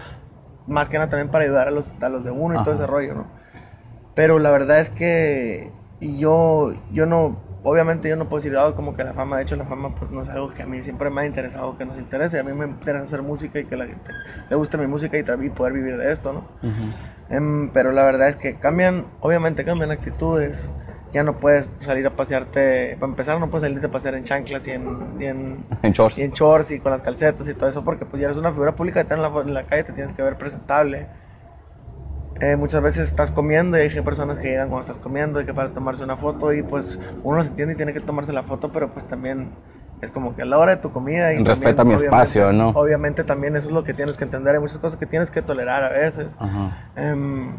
más 0.68 0.88
que 0.88 0.98
nada 1.00 1.10
también 1.10 1.30
para 1.30 1.46
ayudar 1.46 1.68
a 1.68 1.72
los, 1.72 1.90
a 2.00 2.10
los 2.10 2.24
de 2.24 2.30
uno 2.32 2.54
y 2.54 2.64
todo 2.64 2.76
ese 2.76 2.86
rollo, 2.88 3.16
¿no? 3.16 3.26
Pero 4.16 4.38
la 4.40 4.52
verdad 4.52 4.80
es 4.80 4.90
que 4.92 5.72
yo, 6.00 6.74
yo 6.92 7.06
no, 7.06 7.36
obviamente 7.64 8.08
yo 8.10 8.16
no 8.16 8.26
puedo 8.30 8.42
decir 8.42 8.58
algo 8.58 8.76
como 8.76 8.96
que 8.96 9.04
la 9.04 9.14
fama, 9.14 9.38
de 9.38 9.44
hecho 9.44 9.56
la 9.56 9.66
fama 9.66 9.94
pues 9.96 10.10
no 10.12 10.22
es 10.22 10.30
algo 10.30 10.54
que 10.54 10.64
a 10.64 10.66
mí 10.66 10.82
siempre 10.84 11.10
me 11.10 11.22
ha 11.22 11.26
interesado, 11.26 11.78
que 11.78 11.86
nos 11.86 11.98
interese, 11.98 12.40
a 12.40 12.44
mí 12.44 12.54
me 12.54 12.66
interesa 12.66 13.06
hacer 13.06 13.22
música 13.22 13.60
y 13.60 13.66
que 13.66 13.76
la 13.76 13.86
gente 13.86 14.12
le 14.50 14.56
guste 14.56 14.78
mi 14.78 14.88
música 14.88 15.18
y, 15.18 15.46
y 15.46 15.50
poder 15.50 15.74
vivir 15.74 15.98
de 15.98 16.12
esto, 16.12 16.32
¿no? 16.34 16.46
Em, 17.30 17.70
pero 17.70 17.92
la 17.92 18.04
verdad 18.04 18.30
es 18.30 18.38
que 18.38 18.56
cambian, 18.56 19.06
obviamente 19.20 19.64
cambian 19.66 19.92
actitudes. 19.92 20.58
Ya 21.12 21.24
no 21.24 21.36
puedes 21.38 21.68
salir 21.80 22.06
a 22.06 22.12
pasearte, 22.12 22.96
para 23.00 23.10
empezar 23.10 23.40
no 23.40 23.50
puedes 23.50 23.64
salirte 23.68 23.88
a 23.88 23.92
pasear 23.92 24.14
en 24.14 24.26
chanclas 24.26 24.68
y 24.68 24.72
en, 24.72 24.98
y 25.20 25.26
en, 25.26 25.66
En 25.82 25.92
shorts. 25.92 26.20
y 26.20 26.22
en 26.22 26.32
shorts 26.32 26.70
y 26.70 26.80
con 26.80 26.92
las 26.92 27.02
calcetas 27.02 27.48
y 27.48 27.54
todo 27.56 27.68
eso 27.68 27.84
porque 27.84 28.06
pues 28.06 28.22
ya 28.22 28.28
eres 28.28 28.38
una 28.38 28.52
figura 28.52 28.74
pública, 28.74 29.02
estás 29.02 29.18
en 29.18 29.24
la, 29.24 29.42
en 29.42 29.54
la 29.56 29.64
calle, 29.64 29.84
te 29.86 29.94
tienes 29.94 30.14
que 30.14 30.22
ver 30.22 30.38
presentable. 30.38 31.08
Eh, 32.42 32.56
muchas 32.56 32.82
veces 32.82 33.10
estás 33.10 33.32
comiendo 33.32 33.78
y 33.78 33.82
hay 33.82 34.02
personas 34.02 34.40
que 34.40 34.48
llegan 34.48 34.70
cuando 34.70 34.88
estás 34.88 35.04
comiendo 35.04 35.42
y 35.42 35.46
que 35.46 35.54
para 35.54 35.70
tomarse 35.70 36.04
una 36.04 36.16
foto 36.16 36.54
y 36.54 36.64
pues 36.64 36.98
uno 37.24 37.44
se 37.44 37.50
entiende 37.50 37.74
y 37.74 37.78
tiene 37.78 37.92
que 37.92 38.00
tomarse 38.00 38.32
la 38.32 38.44
foto, 38.44 38.72
pero 38.72 38.94
pues 38.94 39.06
también 39.08 39.50
es 40.02 40.10
como 40.12 40.36
que 40.36 40.44
a 40.44 40.46
la 40.46 40.58
hora 40.58 40.78
de 40.78 40.82
tu 40.82 40.92
comida 40.94 41.34
y 41.34 41.44
Respeta 41.44 41.76
también, 41.76 42.00
mi 42.00 42.06
espacio, 42.06 42.54
¿no? 42.54 42.70
Obviamente 42.70 43.26
también 43.26 43.58
eso 43.58 43.68
es 43.68 43.74
lo 43.74 43.84
que 43.84 43.94
tienes 43.94 44.16
que 44.16 44.24
entender, 44.24 44.56
hay 44.56 44.62
muchas 44.62 44.78
cosas 44.78 44.98
que 44.98 45.06
tienes 45.06 45.32
que 45.32 45.42
tolerar 45.42 45.84
a 45.84 45.90
veces. 45.90 46.28
Ajá. 46.40 46.92
Em, 46.96 47.58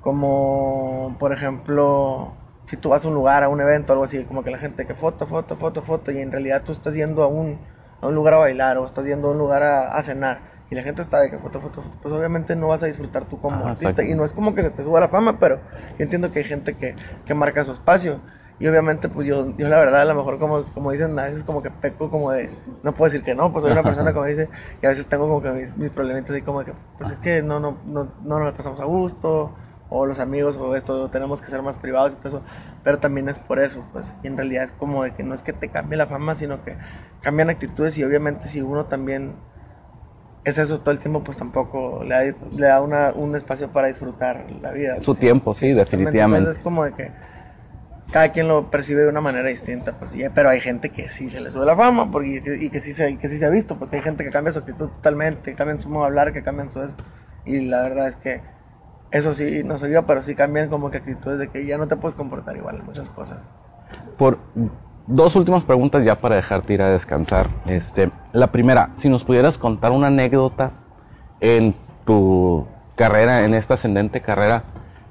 como 0.00 1.16
por 1.18 1.32
ejemplo 1.32 2.34
si 2.66 2.76
tú 2.76 2.90
vas 2.90 3.04
a 3.04 3.08
un 3.08 3.14
lugar, 3.14 3.42
a 3.42 3.48
un 3.48 3.60
evento, 3.60 3.92
algo 3.92 4.04
así, 4.04 4.24
como 4.24 4.42
que 4.42 4.50
la 4.50 4.58
gente 4.58 4.86
que 4.86 4.94
foto, 4.94 5.26
foto, 5.26 5.56
foto, 5.56 5.82
foto, 5.82 6.10
y 6.10 6.18
en 6.18 6.32
realidad 6.32 6.62
tú 6.64 6.72
estás 6.72 6.94
yendo 6.94 7.22
a 7.22 7.26
un, 7.26 7.58
a 8.00 8.06
un 8.06 8.14
lugar 8.14 8.34
a 8.34 8.38
bailar 8.38 8.78
o 8.78 8.86
estás 8.86 9.04
yendo 9.04 9.28
a 9.28 9.30
un 9.32 9.38
lugar 9.38 9.62
a, 9.62 9.96
a 9.96 10.02
cenar. 10.02 10.53
Y 10.74 10.76
la 10.76 10.82
gente 10.82 11.02
está 11.02 11.20
de 11.20 11.30
que 11.30 11.38
foto, 11.38 11.60
foto, 11.60 11.84
pues 12.02 12.12
obviamente 12.12 12.56
no 12.56 12.66
vas 12.66 12.82
a 12.82 12.86
disfrutar 12.86 13.26
tú 13.26 13.40
como 13.40 13.54
Ajá, 13.54 13.70
artista. 13.70 13.90
exacto. 13.90 14.10
Y 14.10 14.16
no 14.16 14.24
es 14.24 14.32
como 14.32 14.56
que 14.56 14.62
se 14.64 14.70
te 14.70 14.82
suba 14.82 14.98
la 14.98 15.08
fama, 15.08 15.38
pero 15.38 15.60
yo 15.96 16.02
entiendo 16.02 16.32
que 16.32 16.40
hay 16.40 16.44
gente 16.46 16.74
que, 16.74 16.96
que 17.24 17.32
marca 17.32 17.64
su 17.64 17.70
espacio. 17.70 18.18
Y 18.58 18.66
obviamente, 18.66 19.08
pues 19.08 19.28
yo, 19.28 19.56
yo 19.56 19.68
la 19.68 19.78
verdad, 19.78 20.00
a 20.00 20.04
lo 20.04 20.16
mejor, 20.16 20.40
como, 20.40 20.64
como 20.74 20.90
dicen, 20.90 21.16
a 21.16 21.26
veces 21.26 21.44
como 21.44 21.62
que 21.62 21.70
peco, 21.70 22.10
como 22.10 22.32
de, 22.32 22.50
no 22.82 22.92
puedo 22.92 23.08
decir 23.08 23.24
que 23.24 23.36
no, 23.36 23.52
pues 23.52 23.62
soy 23.62 23.70
una 23.70 23.84
persona, 23.84 24.12
como 24.12 24.26
dice, 24.26 24.48
y 24.82 24.86
a 24.86 24.88
veces 24.88 25.06
tengo 25.06 25.28
como 25.28 25.40
que 25.42 25.52
mis, 25.52 25.76
mis 25.76 25.90
problemitas 25.90 26.32
así 26.32 26.42
como 26.42 26.64
que, 26.64 26.72
pues 26.98 27.12
es 27.12 27.18
que 27.18 27.40
no, 27.40 27.60
no, 27.60 27.78
no, 27.86 28.08
no 28.24 28.40
nos 28.40 28.52
pasamos 28.54 28.80
a 28.80 28.84
gusto, 28.84 29.52
o 29.90 30.06
los 30.06 30.18
amigos, 30.18 30.56
o 30.56 30.74
esto, 30.74 31.08
tenemos 31.10 31.40
que 31.40 31.50
ser 31.50 31.62
más 31.62 31.76
privados 31.76 32.14
y 32.14 32.16
todo 32.16 32.28
eso, 32.28 32.42
pero 32.82 32.98
también 32.98 33.28
es 33.28 33.38
por 33.38 33.60
eso, 33.60 33.84
pues, 33.92 34.06
y 34.24 34.26
en 34.26 34.36
realidad 34.36 34.64
es 34.64 34.72
como 34.72 35.04
de 35.04 35.12
que 35.12 35.22
no 35.22 35.36
es 35.36 35.42
que 35.42 35.52
te 35.52 35.68
cambie 35.68 35.96
la 35.96 36.06
fama, 36.06 36.34
sino 36.34 36.64
que 36.64 36.76
cambian 37.22 37.50
actitudes, 37.50 37.96
y 37.98 38.04
obviamente 38.04 38.48
si 38.48 38.60
uno 38.60 38.86
también 38.86 39.34
es 40.44 40.58
eso 40.58 40.80
todo 40.80 40.90
el 40.90 40.98
tiempo, 40.98 41.22
pues 41.24 41.36
tampoco 41.38 42.04
le 42.04 42.14
da, 42.14 42.22
le 42.50 42.66
da 42.66 42.80
una, 42.82 43.12
un 43.12 43.34
espacio 43.34 43.70
para 43.70 43.88
disfrutar 43.88 44.46
la 44.60 44.72
vida. 44.72 45.00
Su 45.00 45.14
tiempo, 45.14 45.54
sí, 45.54 45.72
definitivamente. 45.72 46.38
Entonces 46.38 46.58
es 46.58 46.62
como 46.62 46.84
de 46.84 46.92
que 46.92 47.10
cada 48.10 48.30
quien 48.30 48.46
lo 48.46 48.70
percibe 48.70 49.02
de 49.02 49.08
una 49.08 49.20
manera 49.20 49.48
distinta, 49.48 49.92
pues, 49.98 50.14
y- 50.14 50.28
pero 50.28 50.50
hay 50.50 50.60
gente 50.60 50.90
que 50.90 51.08
sí 51.08 51.30
se 51.30 51.40
le 51.40 51.50
sube 51.50 51.64
la 51.66 51.74
fama 51.74 52.10
porque, 52.10 52.42
y 52.60 52.70
que 52.70 52.80
sí 52.80 52.92
se, 52.94 53.16
que 53.18 53.28
sí 53.28 53.38
se 53.38 53.46
ha 53.46 53.50
visto, 53.50 53.76
porque 53.78 53.96
hay 53.96 54.02
gente 54.02 54.22
que 54.22 54.30
cambia 54.30 54.52
su 54.52 54.58
actitud 54.60 54.88
totalmente, 54.88 55.50
que 55.50 55.54
cambian 55.56 55.80
su 55.80 55.88
modo 55.88 56.02
de 56.02 56.08
hablar, 56.08 56.32
que 56.32 56.42
cambian 56.42 56.70
su 56.70 56.80
eso, 56.82 56.94
y 57.44 57.62
la 57.66 57.82
verdad 57.82 58.08
es 58.08 58.16
que 58.16 58.42
eso 59.10 59.32
sí, 59.34 59.62
no 59.64 59.78
soy 59.78 59.92
yo, 59.92 60.06
pero 60.06 60.22
sí 60.22 60.34
cambian 60.34 60.68
como 60.68 60.90
que 60.90 60.98
actitudes 60.98 61.38
de 61.38 61.48
que 61.48 61.64
ya 61.66 61.78
no 61.78 61.88
te 61.88 61.96
puedes 61.96 62.16
comportar 62.16 62.56
igual 62.56 62.76
en 62.80 62.84
muchas 62.84 63.08
cosas. 63.08 63.38
Por 64.18 64.38
dos 65.06 65.36
últimas 65.36 65.64
preguntas 65.64 66.04
ya 66.04 66.16
para 66.16 66.36
dejarte 66.36 66.74
ir 66.74 66.82
a 66.82 66.88
descansar. 66.90 67.48
Este, 67.66 68.10
la 68.32 68.48
primera, 68.48 68.90
si 68.96 69.08
nos 69.08 69.24
pudieras 69.24 69.58
contar 69.58 69.92
una 69.92 70.06
anécdota 70.08 70.72
en 71.40 71.74
tu 72.06 72.66
carrera, 72.96 73.44
en 73.44 73.54
esta 73.54 73.74
ascendente 73.74 74.20
carrera, 74.20 74.64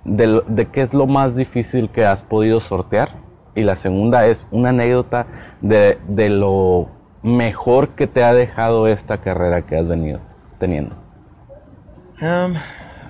de, 0.05 0.27
lo- 0.27 0.41
de 0.41 0.65
qué 0.67 0.81
es 0.81 0.93
lo 0.93 1.07
más 1.07 1.35
difícil 1.35 1.89
que 1.89 2.05
has 2.05 2.23
podido 2.23 2.59
sortear. 2.59 3.09
Y 3.55 3.61
la 3.61 3.75
segunda 3.75 4.25
es 4.25 4.47
una 4.51 4.69
anécdota 4.69 5.27
de, 5.61 5.99
de 6.07 6.29
lo 6.29 6.87
mejor 7.21 7.89
que 7.89 8.07
te 8.07 8.23
ha 8.23 8.33
dejado 8.33 8.87
esta 8.87 9.19
carrera 9.19 9.61
que 9.61 9.77
has 9.77 9.87
venido 9.87 10.19
teniendo. 10.59 10.95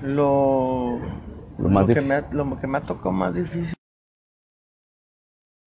Lo, 0.01 0.99
Lo 1.57 1.69
más 1.69 1.85
que 1.85 2.01
dif- 2.01 2.05
me, 2.05 2.15
ha- 2.15 2.25
lo 2.31 2.59
que 2.59 2.67
me 2.67 2.77
ha 2.77 2.81
tocado 2.81 3.11
más 3.11 3.33
difícil. 3.33 3.73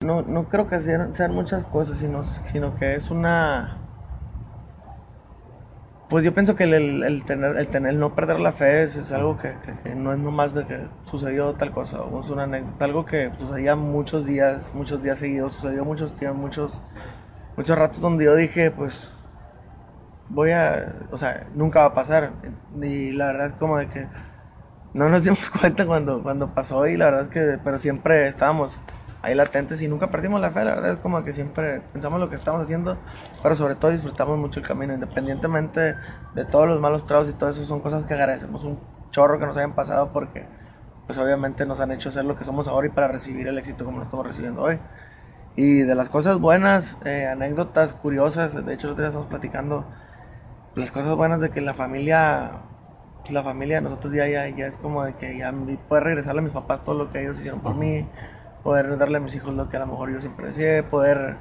No, 0.02 0.24
no 0.24 0.50
creo 0.50 0.68
que 0.68 0.80
sean, 0.80 1.14
sean 1.14 1.34
muchas 1.34 1.64
cosas, 1.66 1.98
sino, 2.00 2.24
sino 2.52 2.76
que 2.76 2.96
es 2.96 3.12
una. 3.12 3.78
Pues 6.10 6.26
yo 6.26 6.34
pienso 6.34 6.56
que 6.56 6.64
el, 6.66 7.24
tener, 7.26 7.56
el 7.56 7.68
tener, 7.68 7.92
el 7.92 8.00
no 8.00 8.16
perder 8.16 8.40
la 8.40 8.52
fe 8.52 8.84
es, 8.84 9.12
algo 9.12 9.38
que 9.38 9.54
no 9.96 10.12
es 10.12 10.20
nomás 10.20 10.54
de 10.54 10.66
que 10.66 10.88
sucedió 11.06 11.54
tal 11.54 11.72
cosa, 11.72 12.02
o 12.02 12.22
es 12.22 12.30
una 12.30 12.44
anécdota, 12.44 12.84
algo 12.84 13.06
que 13.06 13.32
sucedía 13.38 13.76
muchos 13.78 14.26
días, 14.26 14.62
muchos 14.74 15.02
días 15.02 15.20
seguidos, 15.20 15.54
sucedió 15.54 15.86
muchos 15.86 16.20
días, 16.20 16.36
muchos, 16.36 16.78
muchos 17.56 17.78
ratos 17.78 18.02
donde 18.02 18.26
yo 18.26 18.36
dije, 18.36 18.72
pues, 18.72 18.94
voy 20.30 20.52
a, 20.52 20.96
o 21.12 21.18
sea, 21.18 21.48
nunca 21.56 21.82
va 21.82 21.86
a 21.86 21.94
pasar. 21.94 22.32
Y 22.82 23.12
la 23.12 23.28
verdad 23.28 23.48
es 23.48 23.54
como 23.54 23.78
de 23.78 23.88
que 23.88 24.08
no 24.94 25.10
nos 25.10 25.24
dimos 25.24 25.50
cuenta 25.62 25.86
cuando, 25.86 26.22
cuando 26.24 26.54
pasó 26.54 26.88
y 26.88 26.98
la 26.98 27.06
verdad 27.06 27.22
es 27.22 27.28
que, 27.30 27.60
pero 27.64 27.80
siempre 27.80 28.28
estábamos 28.28 28.78
ahí 29.22 29.36
latentes 29.36 29.82
y 29.82 29.88
nunca 29.88 30.10
perdimos 30.10 30.42
la 30.42 30.52
fe, 30.52 30.64
la 30.66 30.76
verdad 30.76 30.94
es 30.94 30.98
como 31.00 31.24
que 31.24 31.34
siempre 31.34 31.82
pensamos 31.94 32.20
lo 32.20 32.30
que 32.30 32.36
estamos 32.36 32.64
haciendo, 32.64 32.98
pero 33.44 33.56
sobre 33.56 33.76
todo 33.76 33.92
disfrutamos 33.92 34.38
mucho 34.38 34.60
el 34.60 34.68
camino, 34.68 34.94
independientemente 34.94 35.96
de 36.34 36.46
todos 36.46 36.68
los 36.68 36.80
malos 36.80 37.06
tragos 37.06 37.30
y 37.30 37.34
todo 37.34 37.50
eso, 37.50 37.66
son 37.66 37.82
cosas 37.82 38.06
que 38.06 38.14
agradecemos 38.14 38.64
un 38.64 38.80
chorro 39.12 39.40
que 39.40 39.46
nos 39.46 39.58
hayan 39.58 39.74
pasado 39.74 40.12
porque 40.12 40.46
pues 41.06 41.18
obviamente 41.18 41.66
nos 41.66 41.80
han 41.80 41.92
hecho 41.92 42.12
ser 42.12 42.26
lo 42.26 42.38
que 42.38 42.46
somos 42.46 42.68
ahora 42.68 42.88
y 42.88 42.90
para 42.92 43.08
recibir 43.08 43.48
el 43.48 43.58
éxito 43.58 43.86
como 43.86 43.98
lo 43.98 44.06
estamos 44.06 44.26
recibiendo 44.26 44.62
hoy. 44.62 44.80
Y 45.56 45.82
de 45.82 45.96
las 45.96 46.10
cosas 46.10 46.40
buenas, 46.40 46.98
eh, 47.04 47.28
anécdotas 47.28 47.94
curiosas, 47.94 48.66
de 48.66 48.74
hecho 48.74 48.88
el 48.88 48.94
otro 48.94 49.04
día 49.04 49.10
estamos 49.10 49.28
platicando 49.28 49.86
las 50.76 50.92
cosas 50.92 51.16
buenas 51.16 51.42
de 51.42 51.50
que 51.50 51.60
la 51.60 51.74
familia 51.74 52.52
la 53.30 53.44
familia 53.44 53.82
nosotros 53.82 54.14
ya, 54.14 54.28
ya, 54.28 54.48
ya 54.50 54.68
es 54.68 54.78
como 54.78 55.04
de 55.04 55.14
que 55.14 55.38
ya 55.38 55.54
poder 55.88 56.04
regresarle 56.06 56.40
a 56.40 56.44
mis 56.44 56.54
papás 56.54 56.84
todo 56.84 56.96
lo 56.96 57.12
que 57.12 57.22
ellos 57.22 57.38
hicieron 57.38 57.60
por 57.60 57.76
mí, 57.76 58.08
poder 58.64 58.98
darle 58.98 59.18
a 59.18 59.20
mis 59.22 59.36
hijos 59.36 59.56
lo 59.56 59.70
que 59.70 59.78
a 59.78 59.80
lo 59.82 59.88
mejor 59.88 60.12
yo 60.12 60.22
siempre 60.22 60.48
deseé, 60.48 60.84
poder 60.84 61.38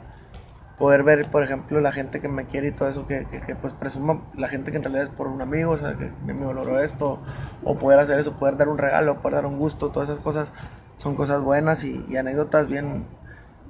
poder 0.81 1.03
ver, 1.03 1.31
por 1.31 1.43
ejemplo, 1.43 1.79
la 1.83 1.93
gente 1.93 2.23
que 2.23 2.29
me 2.29 2.47
quiere 2.47 2.69
y 2.69 2.73
todo 2.73 2.89
eso, 2.89 3.07
que, 3.07 3.27
que, 3.27 3.43
que, 3.43 3.55
pues 3.55 3.75
presumo 3.75 4.23
la 4.35 4.49
gente 4.49 4.71
que 4.71 4.79
en 4.79 4.83
realidad 4.83 5.05
es 5.05 5.11
por 5.11 5.27
un 5.27 5.43
amigo, 5.43 5.73
o 5.73 5.77
sea, 5.77 5.95
que 5.95 6.11
mi 6.25 6.31
amigo 6.31 6.55
logró 6.55 6.81
esto, 6.81 7.21
o 7.63 7.79
poder 7.79 7.99
hacer 7.99 8.19
eso, 8.19 8.39
poder 8.39 8.57
dar 8.57 8.69
un 8.71 8.79
regalo, 8.79 9.21
poder 9.21 9.35
dar 9.35 9.47
un 9.47 9.59
gusto, 9.59 9.91
todas 9.91 10.09
esas 10.09 10.25
cosas 10.25 10.55
son 10.97 11.17
cosas 11.17 11.43
buenas 11.43 11.85
y, 11.85 12.17
anécdotas 12.17 12.67
bien, 12.67 13.05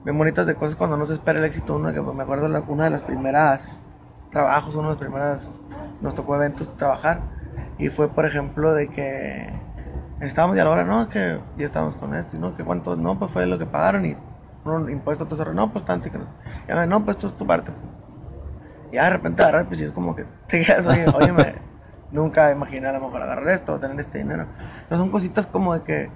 bien 0.05 0.17
bonitas 0.17 0.47
de 0.47 0.55
cosas 0.55 0.77
cuando 0.77 0.97
no 0.97 1.05
se 1.05 1.15
espera 1.15 1.41
el 1.41 1.45
éxito. 1.45 1.75
Uno 1.75 1.93
que 1.93 2.01
me 2.01 2.23
acuerdo, 2.23 2.47
una 2.69 2.85
de 2.85 2.91
las 2.91 3.03
primeras 3.03 3.69
trabajos, 4.31 4.77
uno 4.77 4.91
de 4.91 4.95
los 4.95 4.99
primeros, 4.99 5.51
nos 6.01 6.15
tocó 6.15 6.37
eventos 6.37 6.77
trabajar, 6.77 7.23
y 7.77 7.89
fue, 7.89 8.07
por 8.07 8.25
ejemplo, 8.25 8.73
de 8.73 8.87
que 8.87 9.53
estábamos 10.21 10.57
ya 10.57 10.63
a 10.63 10.65
la 10.67 10.71
hora, 10.73 10.85
no, 10.85 11.09
que 11.09 11.39
ya 11.57 11.67
estábamos 11.67 11.97
con 11.97 12.15
esto, 12.15 12.37
y 12.37 12.41
no, 12.41 12.57
que 12.57 12.65
cuánto, 12.65 12.97
no, 12.97 13.19
pues 13.19 13.31
fue 13.31 13.47
lo 13.47 13.59
que 13.59 13.67
pagaron, 13.67 14.05
y 14.07 14.17
un 14.65 14.91
impuesto, 14.91 15.27
todo 15.27 15.43
eso, 15.43 15.53
no, 15.55 15.73
pues 15.73 15.85
tanto, 15.85 16.09
y 16.09 16.11
que 16.11 16.19
no, 16.19 16.27
ya 16.69 16.77
me, 16.77 16.87
no, 16.87 17.05
pues 17.05 17.17
esto 17.17 17.29
es 17.29 17.37
tu 17.37 17.47
parte. 17.47 17.73
Y 18.93 18.97
ya 18.97 19.05
de 19.05 19.11
repente 19.11 19.43
agarrar, 19.43 19.67
pues 19.67 19.79
sí 19.79 19.85
es 19.85 19.93
como 19.93 20.15
que 20.17 20.25
te 20.49 20.65
quedas, 20.65 20.87
oye, 20.87 21.07
oye, 21.15 21.33
me- 21.33 21.55
nunca 22.11 22.51
imaginé 22.51 22.89
a 22.89 22.93
lo 22.93 23.01
mejor 23.01 23.23
agarrar 23.23 23.49
esto, 23.51 23.75
o 23.75 23.79
tener 23.79 23.99
este 24.01 24.19
dinero. 24.19 24.47
No 24.91 24.97
son 24.99 25.11
cositas 25.11 25.47
como 25.47 25.75
de 25.75 25.83
que, 25.83 26.11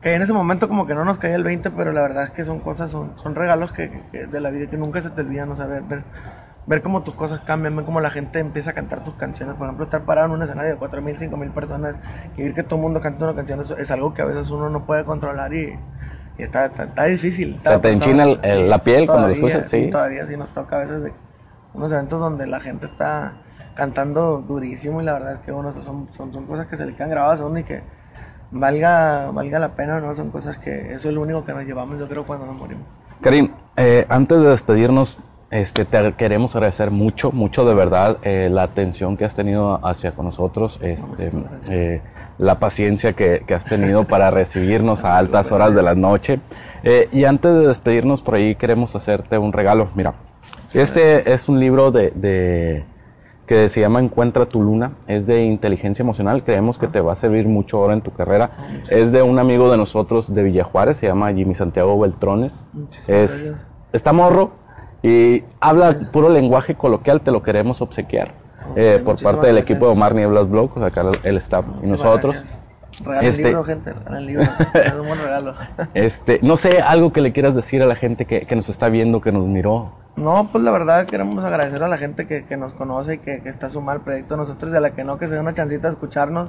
que 0.00 0.14
en 0.14 0.22
ese 0.22 0.32
momento 0.32 0.68
como 0.68 0.86
que 0.86 0.94
no 0.94 1.04
nos 1.04 1.18
caía 1.18 1.36
el 1.36 1.44
20, 1.44 1.70
pero 1.70 1.92
la 1.92 2.02
verdad 2.02 2.24
es 2.24 2.30
que 2.30 2.44
son 2.44 2.60
cosas, 2.60 2.90
son, 2.90 3.12
son 3.16 3.34
regalos 3.34 3.72
que, 3.72 3.90
que- 3.90 4.02
que 4.10 4.26
de 4.26 4.40
la 4.40 4.50
vida 4.50 4.68
que 4.68 4.76
nunca 4.76 5.00
se 5.02 5.10
te 5.10 5.20
olvidan, 5.20 5.50
o 5.50 5.56
sea, 5.56 5.66
ver, 5.66 5.82
ver, 5.82 6.02
ver 6.66 6.82
cómo 6.82 7.02
tus 7.02 7.14
cosas 7.14 7.40
cambian, 7.40 7.76
ver 7.76 7.84
cómo 7.84 8.00
la 8.00 8.10
gente 8.10 8.38
empieza 8.40 8.70
a 8.70 8.72
cantar 8.72 9.04
tus 9.04 9.14
canciones, 9.14 9.54
por 9.56 9.66
ejemplo, 9.66 9.84
estar 9.84 10.02
parado 10.02 10.26
en 10.28 10.32
un 10.34 10.42
escenario 10.42 10.72
de 10.72 10.78
4.000, 10.78 11.16
5.000 11.16 11.50
personas 11.52 11.94
y 12.36 12.42
ver 12.42 12.54
que 12.54 12.62
todo 12.64 12.76
el 12.76 12.82
mundo 12.82 13.00
canta 13.00 13.24
una 13.24 13.34
canción, 13.34 13.60
eso 13.60 13.76
es 13.76 13.90
algo 13.90 14.12
que 14.14 14.22
a 14.22 14.24
veces 14.24 14.50
uno 14.50 14.68
no 14.68 14.84
puede 14.84 15.04
controlar 15.04 15.54
y, 15.54 15.78
y 16.38 16.42
está, 16.42 16.66
está, 16.66 16.84
está 16.84 17.04
difícil. 17.04 17.54
Está- 17.54 17.74
Se 17.74 17.78
te 17.78 17.90
enchina 17.92 18.24
el- 18.24 18.40
el- 18.42 18.68
la 18.68 18.78
piel 18.78 19.06
cuando 19.06 19.28
lo 19.28 19.32
escuchas, 19.34 19.70
sí. 19.70 19.88
Todavía 19.90 20.26
sí 20.26 20.36
nos 20.36 20.48
toca 20.50 20.76
a 20.76 20.80
veces 20.80 21.02
de 21.04 21.12
unos 21.74 21.92
eventos 21.92 22.18
donde 22.18 22.46
la 22.46 22.58
gente 22.60 22.86
está 22.86 23.32
cantando 23.74 24.38
durísimo 24.46 25.00
y 25.00 25.04
la 25.04 25.12
verdad 25.12 25.32
es 25.34 25.38
que 25.40 25.52
bueno, 25.52 25.70
son, 25.72 26.08
son, 26.16 26.32
son 26.32 26.46
cosas 26.46 26.66
que 26.66 26.76
se 26.76 26.86
le 26.86 26.94
quedan 26.94 27.10
grabadas 27.10 27.40
a 27.42 27.46
uno 27.46 27.58
y 27.58 27.64
que 27.64 27.82
valga, 28.50 29.30
valga 29.32 29.58
la 29.58 29.68
pena, 29.74 30.00
¿no? 30.00 30.14
Son 30.14 30.30
cosas 30.30 30.58
que 30.58 30.92
eso 30.94 31.08
es 31.08 31.14
lo 31.14 31.20
único 31.20 31.44
que 31.44 31.52
nos 31.52 31.64
llevamos, 31.64 31.98
yo 31.98 32.08
creo, 32.08 32.24
cuando 32.24 32.46
nos 32.46 32.56
morimos. 32.56 32.84
Karim, 33.20 33.50
eh, 33.76 34.06
antes 34.08 34.40
de 34.40 34.48
despedirnos, 34.48 35.18
este, 35.50 35.84
te 35.84 36.12
queremos 36.14 36.54
agradecer 36.56 36.90
mucho, 36.90 37.30
mucho 37.32 37.64
de 37.64 37.74
verdad 37.74 38.18
eh, 38.22 38.48
la 38.50 38.64
atención 38.64 39.16
que 39.16 39.24
has 39.24 39.34
tenido 39.34 39.78
hacia 39.86 40.12
con 40.12 40.26
nosotros, 40.26 40.78
este, 40.82 41.30
eh, 41.68 42.00
la 42.38 42.58
paciencia 42.58 43.12
que, 43.12 43.42
que 43.46 43.54
has 43.54 43.64
tenido 43.64 44.04
para 44.04 44.30
recibirnos 44.30 45.04
a 45.04 45.16
altas 45.18 45.50
horas 45.52 45.74
de 45.74 45.82
la 45.82 45.94
noche. 45.94 46.40
Eh, 46.82 47.08
y 47.12 47.24
antes 47.24 47.52
de 47.52 47.66
despedirnos 47.66 48.22
por 48.22 48.34
ahí 48.34 48.54
queremos 48.56 48.94
hacerte 48.94 49.38
un 49.38 49.52
regalo. 49.52 49.88
Mira, 49.94 50.14
este 50.74 51.32
es 51.32 51.48
un 51.48 51.58
libro 51.60 51.90
de, 51.90 52.10
de- 52.14 52.84
que 53.46 53.68
se 53.68 53.80
llama 53.80 54.00
Encuentra 54.00 54.46
tu 54.46 54.60
luna, 54.60 54.92
es 55.06 55.24
de 55.24 55.44
inteligencia 55.44 56.02
emocional, 56.02 56.42
creemos 56.42 56.78
que 56.78 56.88
te 56.88 57.00
va 57.00 57.12
a 57.12 57.16
servir 57.16 57.46
mucho 57.46 57.78
ahora 57.78 57.94
en 57.94 58.00
tu 58.00 58.10
carrera. 58.10 58.50
Es 58.90 59.12
de 59.12 59.22
un 59.22 59.38
amigo 59.38 59.70
de 59.70 59.76
nosotros 59.76 60.34
de 60.34 60.42
Villajuárez, 60.42 60.98
se 60.98 61.06
llama 61.06 61.32
Jimmy 61.32 61.54
Santiago 61.54 61.96
Beltrones. 61.98 62.60
Es, 63.06 63.54
está 63.92 64.12
morro 64.12 64.50
y 65.08 65.44
habla 65.60 65.96
puro 66.12 66.28
lenguaje 66.28 66.74
coloquial, 66.74 67.20
te 67.20 67.30
lo 67.30 67.42
queremos 67.42 67.80
obsequiar. 67.80 68.32
eh, 68.74 69.00
por 69.04 69.22
parte 69.22 69.46
del 69.46 69.58
equipo 69.58 69.86
de 69.86 69.92
Omar 69.92 70.14
Nieblas 70.14 70.50
Blog, 70.50 70.72
o 70.74 70.78
sea, 70.80 70.88
acá 70.88 71.02
el 71.22 71.36
staff 71.36 71.64
y 71.82 71.86
nosotros. 71.86 72.44
Regalen 73.04 73.30
Este- 73.30 73.42
libro, 73.44 73.62
gente, 73.64 73.92
regalen 73.92 74.26
libro. 74.26 74.42
es 74.74 74.92
un 74.94 75.06
buen 75.06 75.22
regalo. 75.22 75.54
Este, 75.94 76.40
no 76.42 76.56
sé, 76.56 76.80
algo 76.82 77.12
que 77.12 77.20
le 77.20 77.32
quieras 77.32 77.54
decir 77.54 77.82
a 77.82 77.86
la 77.86 77.94
gente 77.94 78.24
que, 78.24 78.40
que 78.40 78.56
nos 78.56 78.68
está 78.68 78.88
viendo, 78.88 79.20
que 79.20 79.30
nos 79.32 79.46
miró. 79.46 79.92
No, 80.16 80.48
pues 80.50 80.64
la 80.64 80.70
verdad 80.72 81.06
queremos 81.06 81.44
agradecer 81.44 81.82
a 81.84 81.88
la 81.88 81.98
gente 81.98 82.26
que, 82.26 82.44
que 82.46 82.56
nos 82.56 82.72
conoce 82.72 83.14
y 83.14 83.18
que, 83.18 83.42
que 83.42 83.50
está 83.50 83.68
sumada 83.68 83.98
al 83.98 84.04
proyecto 84.04 84.34
de 84.34 84.40
nosotros 84.40 84.72
y 84.72 84.76
a 84.76 84.80
la 84.80 84.90
que 84.92 85.04
no, 85.04 85.18
que 85.18 85.28
se 85.28 85.34
dé 85.34 85.40
una 85.40 85.52
chancita 85.54 85.88
de 85.88 85.92
escucharnos. 85.92 86.48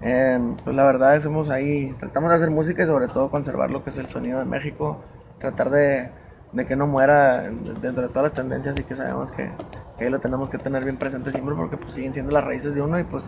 Eh, 0.00 0.38
pues 0.64 0.74
la 0.74 0.84
verdad 0.84 1.12
hacemos 1.14 1.50
ahí, 1.50 1.94
tratamos 2.00 2.30
de 2.30 2.36
hacer 2.36 2.50
música 2.50 2.82
y 2.82 2.86
sobre 2.86 3.08
todo 3.08 3.28
conservar 3.30 3.70
lo 3.70 3.84
que 3.84 3.90
es 3.90 3.98
el 3.98 4.06
sonido 4.06 4.38
de 4.38 4.44
México, 4.46 5.00
tratar 5.38 5.70
de, 5.70 6.08
de 6.52 6.66
que 6.66 6.76
no 6.76 6.86
muera 6.86 7.42
dentro 7.80 8.02
de 8.02 8.08
todas 8.08 8.24
las 8.24 8.32
tendencias 8.32 8.78
y 8.78 8.84
que 8.84 8.94
sabemos 8.94 9.30
que, 9.30 9.50
que 9.98 10.04
ahí 10.04 10.10
lo 10.10 10.20
tenemos 10.20 10.50
que 10.50 10.58
tener 10.58 10.84
bien 10.84 10.98
presente 10.98 11.30
siempre 11.30 11.54
porque 11.54 11.76
pues 11.76 11.94
siguen 11.94 12.12
siendo 12.12 12.30
las 12.30 12.44
raíces 12.44 12.74
de 12.74 12.82
uno 12.82 12.98
y 12.98 13.04
pues 13.04 13.24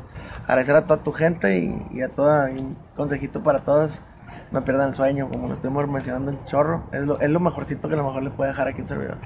agradecer 0.47 0.77
a 0.77 0.85
toda 0.85 1.03
tu 1.03 1.13
gente 1.13 1.59
y, 1.91 2.03
a 2.03 2.09
toda, 2.11 2.51
un 2.51 2.77
consejito 2.97 3.43
para 3.43 3.61
todos 3.61 3.99
no 4.51 4.65
pierdan 4.65 4.91
el 4.91 4.95
sueño, 4.95 5.29
como 5.31 5.49
lo 5.49 5.55
estuvimos 5.55 5.89
mencionando 5.89 6.31
en 6.31 6.45
chorro. 6.45 6.85
Es 6.93 7.03
lo, 7.03 7.19
es 7.19 7.29
lo 7.31 7.41
mejorcito 7.41 7.89
que 7.89 7.95
a 7.95 7.97
lo 7.97 8.05
mejor 8.05 8.23
les 8.23 8.33
puede 8.35 8.51
dejar 8.51 8.69
aquí 8.69 8.83
un 8.83 8.89
servidor. 8.89 9.17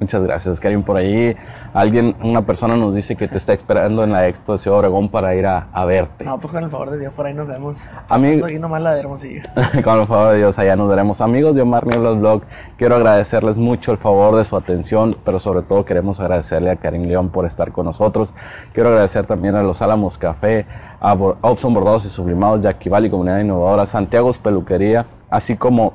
Muchas 0.00 0.22
gracias, 0.24 0.58
Karim. 0.60 0.82
Por 0.82 0.96
ahí 0.96 1.36
alguien, 1.72 2.16
una 2.22 2.42
persona 2.42 2.76
nos 2.76 2.94
dice 2.94 3.14
que 3.16 3.28
te 3.28 3.38
está 3.38 3.52
esperando 3.52 4.02
en 4.04 4.10
la 4.12 4.26
Expo 4.26 4.52
de 4.52 4.58
Ciudad 4.58 4.80
Obregón 4.80 5.08
para 5.08 5.34
ir 5.36 5.46
a, 5.46 5.68
a 5.72 5.84
verte. 5.84 6.24
No, 6.24 6.38
pues 6.38 6.52
con 6.52 6.64
el 6.64 6.68
favor 6.70 6.90
de 6.90 6.98
Dios, 6.98 7.12
por 7.14 7.26
ahí 7.26 7.32
nos 7.34 7.46
vemos. 7.48 7.76
Amigo- 8.08 8.44
Aquí 8.44 8.58
nomás 8.58 8.82
la 8.82 8.92
de 8.94 9.00
Hermosillo. 9.00 9.42
Con 9.84 10.00
el 10.00 10.06
favor 10.06 10.32
de 10.32 10.38
Dios, 10.38 10.58
allá 10.58 10.74
nos 10.76 10.88
veremos. 10.88 11.20
Amigos 11.20 11.54
de 11.54 11.62
Omar 11.62 11.86
Nieblas 11.86 12.18
Blog, 12.18 12.42
quiero 12.76 12.96
agradecerles 12.96 13.56
mucho 13.56 13.92
el 13.92 13.98
favor 13.98 14.36
de 14.36 14.44
su 14.44 14.56
atención, 14.56 15.16
pero 15.24 15.38
sobre 15.38 15.62
todo 15.62 15.84
queremos 15.84 16.18
agradecerle 16.20 16.70
a 16.72 16.76
Karim 16.76 17.04
León 17.04 17.30
por 17.30 17.46
estar 17.46 17.70
con 17.72 17.86
nosotros. 17.86 18.34
Quiero 18.72 18.90
agradecer 18.90 19.26
también 19.26 19.54
a 19.54 19.62
Los 19.62 19.80
Álamos 19.80 20.18
Café, 20.18 20.66
a 21.00 21.12
Opson 21.14 21.72
Bordados 21.72 22.04
y 22.04 22.08
Sublimados, 22.08 22.60
Jackie 22.62 22.88
Valley 22.90 23.10
Comunidad 23.10 23.38
Innovadora, 23.40 23.86
Santiago's 23.86 24.38
Peluquería, 24.38 25.06
así 25.30 25.56
como 25.56 25.94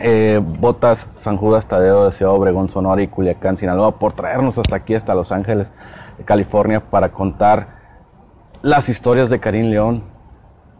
eh, 0.00 0.40
Botas 0.42 1.08
San 1.16 1.36
Judas 1.36 1.66
Tadeo 1.66 2.10
de 2.10 2.24
Obregón, 2.24 2.68
Sonora 2.68 3.02
y 3.02 3.08
Culiacán, 3.08 3.56
Sinaloa, 3.56 3.98
por 3.98 4.12
traernos 4.12 4.58
hasta 4.58 4.76
aquí, 4.76 4.94
hasta 4.94 5.14
Los 5.14 5.32
Ángeles, 5.32 5.72
California, 6.24 6.80
para 6.80 7.10
contar 7.10 7.68
las 8.62 8.88
historias 8.88 9.30
de 9.30 9.40
Karim 9.40 9.66
León, 9.66 10.04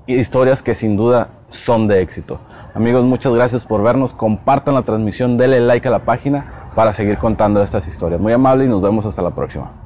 historias 0.06 0.62
que 0.62 0.74
sin 0.74 0.96
duda 0.96 1.28
son 1.50 1.86
de 1.86 2.00
éxito. 2.00 2.40
Amigos, 2.74 3.04
muchas 3.04 3.32
gracias 3.32 3.64
por 3.64 3.82
vernos, 3.82 4.12
compartan 4.14 4.74
la 4.74 4.82
transmisión, 4.82 5.36
denle 5.36 5.60
like 5.60 5.86
a 5.86 5.90
la 5.90 6.00
página 6.00 6.70
para 6.74 6.92
seguir 6.92 7.18
contando 7.18 7.62
estas 7.62 7.86
historias. 7.86 8.20
Muy 8.20 8.32
amable 8.32 8.64
y 8.64 8.68
nos 8.68 8.82
vemos 8.82 9.06
hasta 9.06 9.22
la 9.22 9.30
próxima. 9.30 9.83